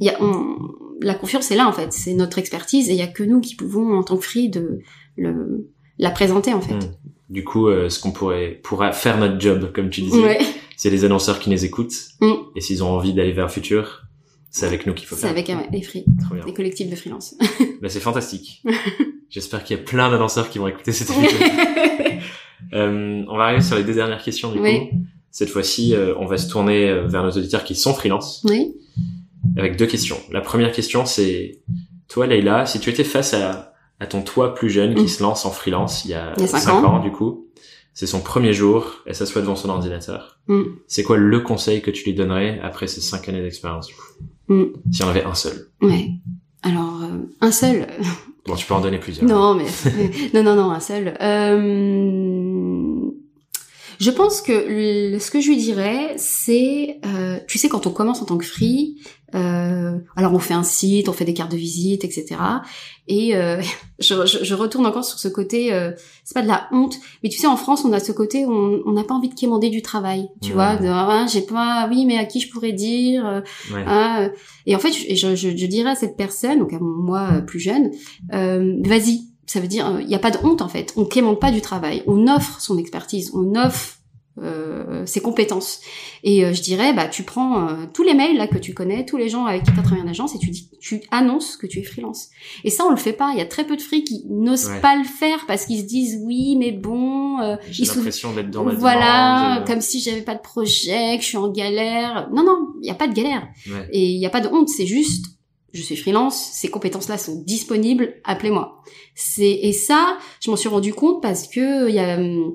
[0.00, 0.56] y a, on-
[1.02, 3.40] la confiance est là en fait, c'est notre expertise et il y a que nous
[3.40, 4.80] qui pouvons en tant que free de
[5.16, 5.68] le,
[5.98, 6.74] la présenter en fait.
[6.74, 6.94] Mm.
[7.30, 10.38] Du coup, euh, ce qu'on pourrait pourra faire notre job, comme tu disais, Ouais,
[10.76, 11.94] c'est les annonceurs qui nous écoutent.
[12.20, 12.32] Mm.
[12.56, 14.02] Et s'ils ont envie d'aller vers le futur,
[14.50, 15.30] c'est avec nous qu'il faut c'est faire.
[15.30, 16.04] avec euh, les free,
[16.46, 17.34] les collectifs de freelance.
[17.80, 18.62] Bah, c'est fantastique.
[19.30, 22.09] J'espère qu'il y a plein d'annonceurs qui vont écouter cette épisode.
[22.72, 24.90] Euh, on va arriver sur les deux dernières questions du Oui.
[24.90, 24.96] coup.
[25.30, 28.74] Cette fois-ci, euh, on va se tourner euh, vers nos auditeurs qui sont freelance oui.
[29.56, 30.16] avec deux questions.
[30.32, 31.60] La première question, c'est
[32.08, 35.08] Toi, Leïla, si tu étais face à, à ton toi plus jeune qui Mm.
[35.08, 36.96] se lance en freelance il y a, Il y a cinq 5 ans.
[36.96, 36.98] ans.
[37.00, 37.46] du coup,
[37.94, 40.40] c'est son premier jour, elle s'assoit devant son ordinateur.
[40.48, 40.62] Mm.
[40.88, 44.02] C'est quoi le conseil que tu lui donnerais après ces 5 années d'expérience du coup
[44.48, 44.64] Mm.
[44.90, 45.68] S'il y en avait un seul?
[45.80, 46.08] Ouais.
[46.62, 47.86] Alors, euh, un seul.
[48.46, 49.28] Bon, tu peux en donner plusieurs.
[49.28, 49.64] non, mais
[50.34, 51.16] non, non, non, un seul.
[51.20, 53.10] Euh,
[53.98, 58.22] Je pense que ce que je lui dirais, c'est, euh, tu sais, quand on commence
[58.22, 58.96] en tant que free,
[59.34, 62.36] euh, alors on fait un site, on fait des cartes de visite, etc.
[63.08, 63.60] Et euh,
[63.98, 65.92] je, je, je retourne encore sur ce côté, euh,
[66.24, 68.52] c'est pas de la honte, mais tu sais, en France, on a ce côté où
[68.52, 72.06] on n'a pas envie de quémander du travail, tu vois, de, ah, j'ai pas, oui,
[72.06, 73.40] mais à qui je pourrais dire, euh,
[73.72, 73.84] Ouais.
[73.86, 74.28] ah, euh,
[74.66, 77.90] et en fait, je, je, dirais à cette personne, donc à moi euh, plus jeune,
[78.32, 79.22] euh, vas-y.
[79.46, 80.92] Ça veut dire, il n'y a pas de honte en fait.
[80.96, 82.04] On quémande pas du travail.
[82.06, 83.32] On offre son expertise.
[83.34, 83.99] On offre
[84.42, 85.80] euh, ses compétences.
[86.24, 89.04] Et euh, je dirais, bah, tu prends euh, tous les mails là que tu connais,
[89.04, 91.56] tous les gens avec qui tu as travaillé en agence, et tu dis, tu annonces
[91.56, 92.28] que tu es freelance.
[92.64, 93.30] Et ça, on le fait pas.
[93.32, 94.80] Il y a très peu de free qui n'osent Ouais.
[94.80, 98.64] pas le faire parce qu'ils se disent, oui, mais bon, euh, J'ai l'impression d'être dans
[98.64, 99.66] voilà, demande.
[99.66, 102.28] comme si j'avais pas de projet, que je suis en galère.
[102.32, 103.46] Non, non, il n'y a pas de galère.
[103.66, 103.88] Ouais.
[103.92, 105.26] Et il n'y a pas de honte, c'est juste,
[105.72, 108.82] je suis freelance, ces compétences-là sont disponibles, appelez-moi.
[109.14, 112.52] C'est et ça, je m'en suis rendu compte parce que il y a hum,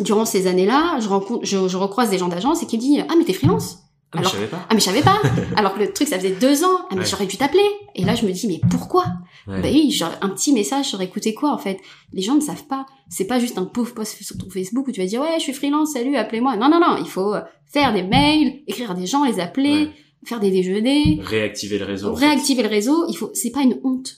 [0.00, 3.04] durant ces années-là, je rencontre, je, je recroise des gens d'agence et qui me disent
[3.08, 3.78] ah mais t'es freelance?
[4.14, 4.58] Ah, mais je savais pas.
[4.68, 5.20] Ah mais je savais pas.
[5.56, 6.78] Alors que le truc ça faisait deux ans.
[6.82, 7.06] Ah mais Ouais.
[7.06, 7.64] j'aurais dû t'appeler.
[7.94, 9.04] Et là je me dis mais pourquoi?
[9.46, 9.60] Ouais.
[9.60, 11.78] Bah oui, genre, un petit message, j'aurais écouté quoi en fait
[12.12, 12.84] Les gens ne savent pas.
[13.08, 15.42] C'est pas juste un pauvre post sur ton Facebook où tu vas dire ouais je
[15.42, 16.56] suis freelance, salut, appelez-moi.
[16.56, 17.40] Non non non, il faut euh,
[17.72, 19.90] faire des mails, écrire à des gens, les appeler, Ouais.
[20.26, 22.12] faire des déjeuners, Réactiver le réseau.
[22.12, 22.26] en fait.
[22.26, 23.06] réactiver le réseau.
[23.08, 24.16] Il faut, c'est pas une honte.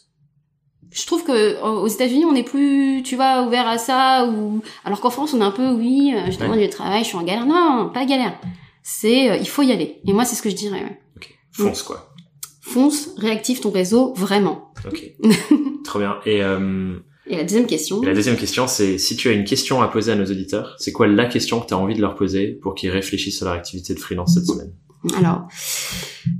[0.94, 4.62] Je trouve que euh, aux États-Unis on est plus, tu vois, ouvert à ça ou
[4.84, 7.16] alors qu'en France on est un peu oui, euh, je demande du travail, je suis
[7.16, 7.46] en galère.
[7.46, 8.38] Non, pas galère.
[8.82, 10.00] C'est euh, il faut y aller.
[10.06, 10.82] Et moi c'est ce que je dirais.
[10.82, 11.00] ouais.
[11.16, 11.36] Ok.
[11.52, 12.14] Fonce quoi.
[12.62, 14.72] Fonce, réactive ton réseau vraiment.
[14.86, 15.02] Ok.
[15.84, 16.16] Trop bien.
[16.26, 16.94] Et, euh,
[17.26, 18.02] Et la deuxième question.
[18.02, 20.76] et la deuxième question, c'est si tu as une question à poser à nos auditeurs,
[20.78, 23.46] c'est quoi la question que tu as envie de leur poser pour qu'ils réfléchissent à
[23.46, 24.72] leur activité de freelance cette semaine?
[25.16, 25.48] Alors,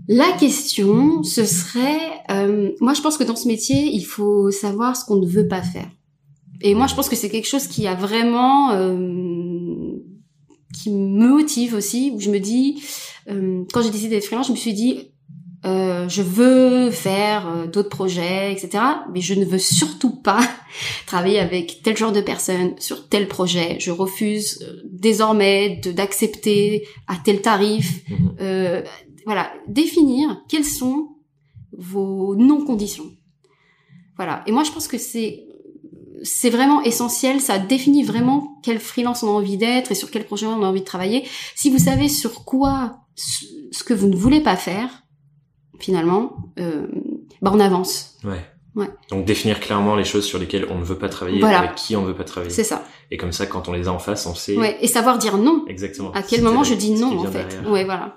[0.08, 2.00] la question, ce serait,
[2.30, 5.48] euh, moi je pense que dans ce métier, il faut savoir ce qu'on ne veut
[5.48, 5.88] pas faire.
[6.60, 9.92] Et moi je pense que c'est quelque chose qui a vraiment, euh,
[10.72, 12.82] qui me motive aussi, où je me dis,
[13.28, 15.13] euh, quand j'ai décidé d'être freelance, je me suis dit,
[15.64, 18.82] euh, je veux faire euh, d'autres projets, etc.
[19.12, 20.40] Mais je ne veux surtout pas
[21.06, 23.78] travailler avec tel genre de personnes sur tel projet.
[23.80, 28.36] Je refuse euh, désormais d'accepter à tel tarif Mhm.
[28.40, 28.82] euh,
[29.26, 31.08] voilà, définir quelles sont
[31.76, 33.10] vos non-conditions.
[34.16, 34.42] Voilà.
[34.46, 35.44] Et moi, je pense que c'est
[36.22, 37.40] c'est vraiment essentiel.
[37.40, 40.66] Ça définit vraiment quel freelance on a envie d'être et sur quel projet on a
[40.66, 41.24] envie de travailler.
[41.54, 45.03] Si vous savez sur quoi ce que vous ne voulez pas faire,
[45.78, 46.86] finalement, euh,
[47.42, 48.16] bah on avance.
[48.24, 48.40] Ouais.
[48.76, 48.88] Ouais.
[49.10, 51.60] Donc définir clairement les choses sur lesquelles on ne veut pas travailler, Voilà.
[51.60, 52.52] avec qui on ne veut pas travailler.
[52.52, 52.84] C'est ça.
[53.12, 54.76] Et comme ça, quand on les a en face, on sait Ouais.
[54.80, 55.64] Et savoir dire non.
[55.68, 56.10] exactement.
[56.12, 57.44] À quel moment je dis non en fait.
[57.48, 57.70] derrière.
[57.70, 58.16] Ouais, voilà.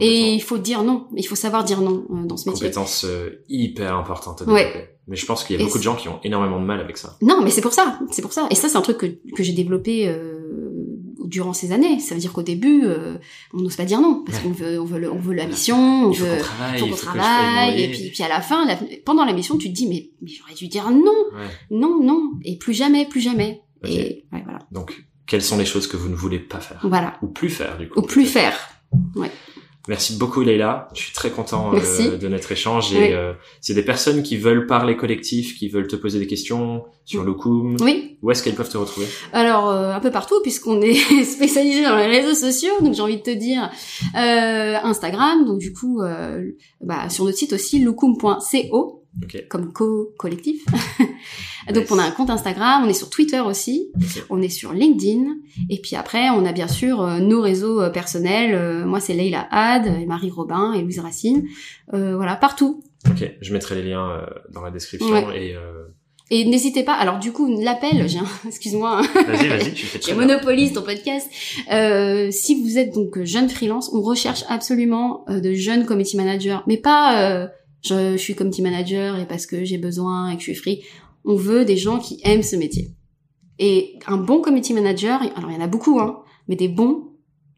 [0.00, 1.08] Et il faut dire non.
[1.16, 2.66] Il faut savoir dire non euh, dans ce métier.
[2.68, 4.94] compétence euh, hyper importante à Ouais.
[5.08, 6.80] Mais je pense qu'il y a Et beaucoup de gens qui ont énormément de mal
[6.80, 7.16] avec ça.
[7.20, 8.46] Non, mais c'est pour ça, c'est pour ça.
[8.50, 10.37] Et ça, c'est un truc que, que j'ai développé euh,
[11.28, 12.00] durant ces années.
[12.00, 13.18] Ça veut dire qu'au début, euh,
[13.54, 14.44] on n'ose pas dire non parce Ouais.
[14.44, 15.76] qu'on veut, on veut, le- on veut la mission,
[16.06, 17.82] on Il faut veut, qu'on travaille, faut qu'on travaille.
[17.82, 20.30] Et puis, puis à la fin, la- pendant la mission, tu te dis mais, mais
[20.30, 21.46] j'aurais dû dire non, Ouais.
[21.70, 23.60] non, non, et plus jamais, plus jamais.
[23.84, 26.80] Et ouais, voilà, Donc, quelles sont les choses que vous ne voulez pas faire?
[26.82, 28.56] Voilà, Ou plus faire, du coup ou plus faire.
[29.88, 30.88] Merci beaucoup, Leïla.
[30.94, 32.92] Je suis très content euh, de notre échange.
[32.94, 33.08] Et Oui.
[33.12, 37.24] euh, a des personnes qui veulent parler collectif, qui veulent te poser des questions sur
[37.24, 38.18] Locum, Oui.
[38.22, 39.06] où est-ce qu'elles peuvent te retrouver?
[39.32, 43.16] Alors euh, un peu partout puisqu'on est spécialisé dans les réseaux sociaux, donc j'ai envie
[43.16, 43.70] de te dire
[44.14, 46.44] euh, Instagram, donc du coup euh,
[46.82, 49.44] bah, sur notre site aussi lucum.co Ok.
[49.48, 50.64] comme co-collectif.
[51.72, 53.88] Donc on a un compte Instagram, on est sur Twitter aussi,
[54.30, 55.36] on est sur LinkedIn
[55.70, 58.54] et puis après on a bien sûr euh, nos réseaux euh, personnels.
[58.54, 61.44] Euh, moi c'est Leila Had, et Marie Robin et Louise Racine.
[61.94, 62.82] Euh, voilà partout.
[63.08, 63.30] Ok.
[63.40, 65.10] Je mettrai les liens dans la description.
[65.10, 65.50] Ouais.
[65.50, 65.84] Et euh,
[66.30, 66.94] Et n'hésitez pas.
[66.94, 68.26] Alors du coup l'appel, j'ai un...
[68.46, 69.00] excuse-moi.
[69.02, 69.22] hein.
[69.26, 71.28] vas-y, vas-y, tu fais très monopolise ton podcast.
[71.72, 76.58] Euh, si vous êtes donc jeune freelance, on recherche absolument euh, de jeunes committee managers,
[76.66, 77.46] mais pas euh,
[77.84, 80.82] je, je suis committee manager et parce que j'ai besoin et que je suis free.
[81.28, 82.90] On veut des gens qui aiment ce métier.
[83.58, 87.04] Et un bon committee manager, alors il y en a beaucoup, hein, mais des bons,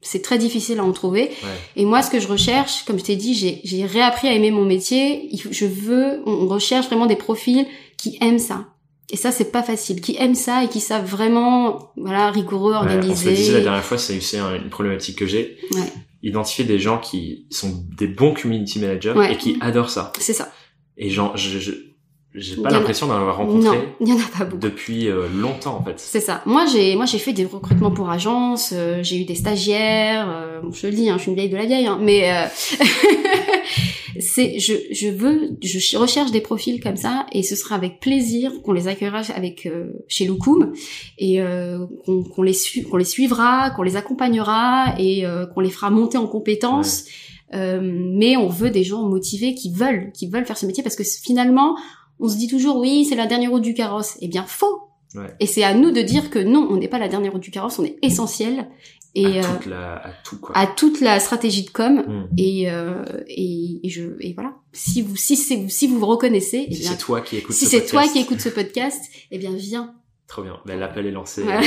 [0.03, 1.25] c'est très difficile à en trouver.
[1.25, 1.49] Ouais.
[1.77, 4.65] Et moi, ce que je recherche, comme je t'ai dit, j'ai, réappris à aimer mon
[4.65, 5.29] métier.
[5.51, 7.67] Je veux, on recherche vraiment des profils
[7.99, 8.67] qui aiment ça.
[9.13, 10.01] Et ça, c'est pas facile.
[10.01, 13.33] Qui aiment ça et qui savent vraiment, voilà, rigoureux, Ouais, on se le organisé.
[13.35, 15.59] disait la dernière fois, c'est c'est un- une problématique que j'ai.
[15.73, 15.93] Ouais.
[16.23, 20.13] Identifier des gens qui sont des bons community managers et qui adorent ça.
[20.19, 20.51] C'est ça.
[20.97, 21.90] Et genre, je, je-
[22.35, 24.59] J'ai pas l'impression d'en avoir Non, rencontré il y en a pas beaucoup.
[24.63, 25.95] depuis euh, longtemps en fait.
[25.99, 26.43] C'est ça.
[26.47, 28.71] Moi, j'ai, moi, j'ai fait des recrutements pour agences.
[28.73, 30.29] euh, j'ai eu des stagiaires.
[30.31, 32.31] euh, bon, je le dis, hein, je suis une vieille de la vieille, hein, mais
[32.33, 32.45] euh,
[34.21, 38.01] c'est, je, je veux, je ch- recherche des profils comme ça, et ce sera avec
[38.01, 40.73] plaisir qu'on les accueillera avec euh, chez Loukoum
[41.19, 45.61] et euh, qu'on, qu'on les su- qu'on les suivra, qu'on les accompagnera et euh, qu'on
[45.61, 47.05] les fera monter en compétences.
[47.53, 50.95] Euh, mais on veut des gens motivés qui veulent, qui veulent faire ce métier parce
[50.95, 51.75] que finalement,
[52.21, 54.17] on se dit toujours oui, c'est la dernière roue du carrosse.
[54.21, 54.83] Eh bien, faux.
[55.15, 55.35] Ouais.
[55.41, 57.51] Et c'est à nous de dire que non, on n'est pas la dernière roue du
[57.51, 58.69] carrosse, on est essentiel
[59.15, 60.57] et à, euh, toute la, à tout quoi.
[60.57, 62.05] à toute la stratégie de com.
[62.07, 62.29] Hmm.
[62.39, 64.55] Et, euh, et, et je et voilà.
[64.73, 67.65] Si vous si c'est si vous vous reconnaissez, eh Si c'est toi qui écoutes si
[67.65, 69.95] ce c'est toi podcast, qui écoutes ce podcast, eh bien viens.
[70.29, 70.59] Trop bien.
[70.65, 71.43] Ben, L'appel est lancé.
[71.43, 71.59] Ouais.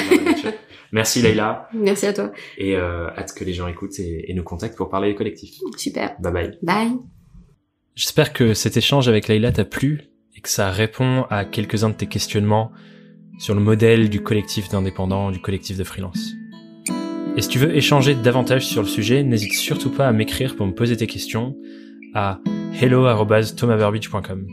[0.94, 2.32] Merci Leïla Merci à toi.
[2.58, 5.60] et euh, hâte que les gens écoutent et, et nous contactent pour parler des collectifs.
[5.76, 6.16] Super.
[6.22, 6.58] Bye bye.
[6.62, 6.92] Bye.
[7.96, 10.13] J'espère que cet échange avec Leïla t'a plu
[10.44, 12.72] que ça répond à quelques-uns de tes questionnements
[13.40, 16.34] sur le modèle du collectif d'indépendants, du collectif de freelance.
[17.36, 20.68] Et si tu veux échanger davantage sur le sujet, n'hésite surtout pas à m'écrire pour
[20.68, 21.56] me poser tes questions
[22.14, 22.40] à
[22.80, 24.48] hello@thomasburbidge.com.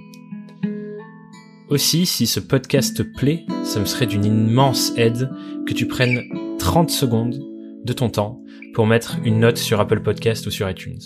[1.69, 5.31] Aussi, si ce podcast te plaît, ça me serait d'une immense aide
[5.67, 6.23] que tu prennes
[6.59, 7.39] 30 secondes
[7.85, 8.41] de ton temps
[8.75, 11.01] pour mettre une note sur Apple Podcast ou sur iTunes.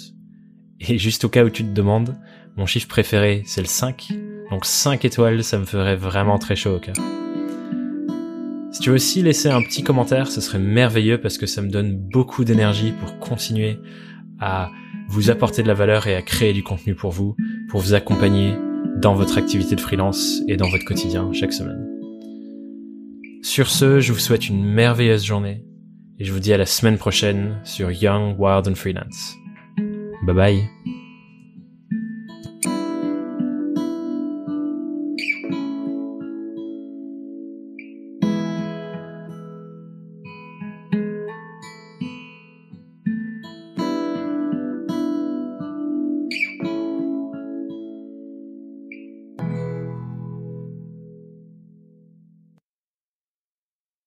[0.81, 2.17] Et juste au cas où tu te demandes,
[2.57, 4.13] mon chiffre préféré, c'est le 5.
[4.51, 6.95] Donc 5 étoiles, ça me ferait vraiment très chaud au cœur.
[8.71, 11.69] Si tu veux aussi laisser un petit commentaire, ce serait merveilleux parce que ça me
[11.69, 13.79] donne beaucoup d'énergie pour continuer
[14.41, 14.71] à
[15.09, 17.37] vous apporter de la valeur et à créer du contenu pour vous,
[17.69, 18.55] pour vous accompagner
[18.97, 21.89] dans votre activité de freelance et dans votre quotidien chaque semaine.
[23.43, 25.65] Sur ce, je vous souhaite une merveilleuse journée
[26.19, 29.37] et je vous dis à la semaine prochaine sur Young, Wild and Freelance.
[30.27, 31.04] Bye bye.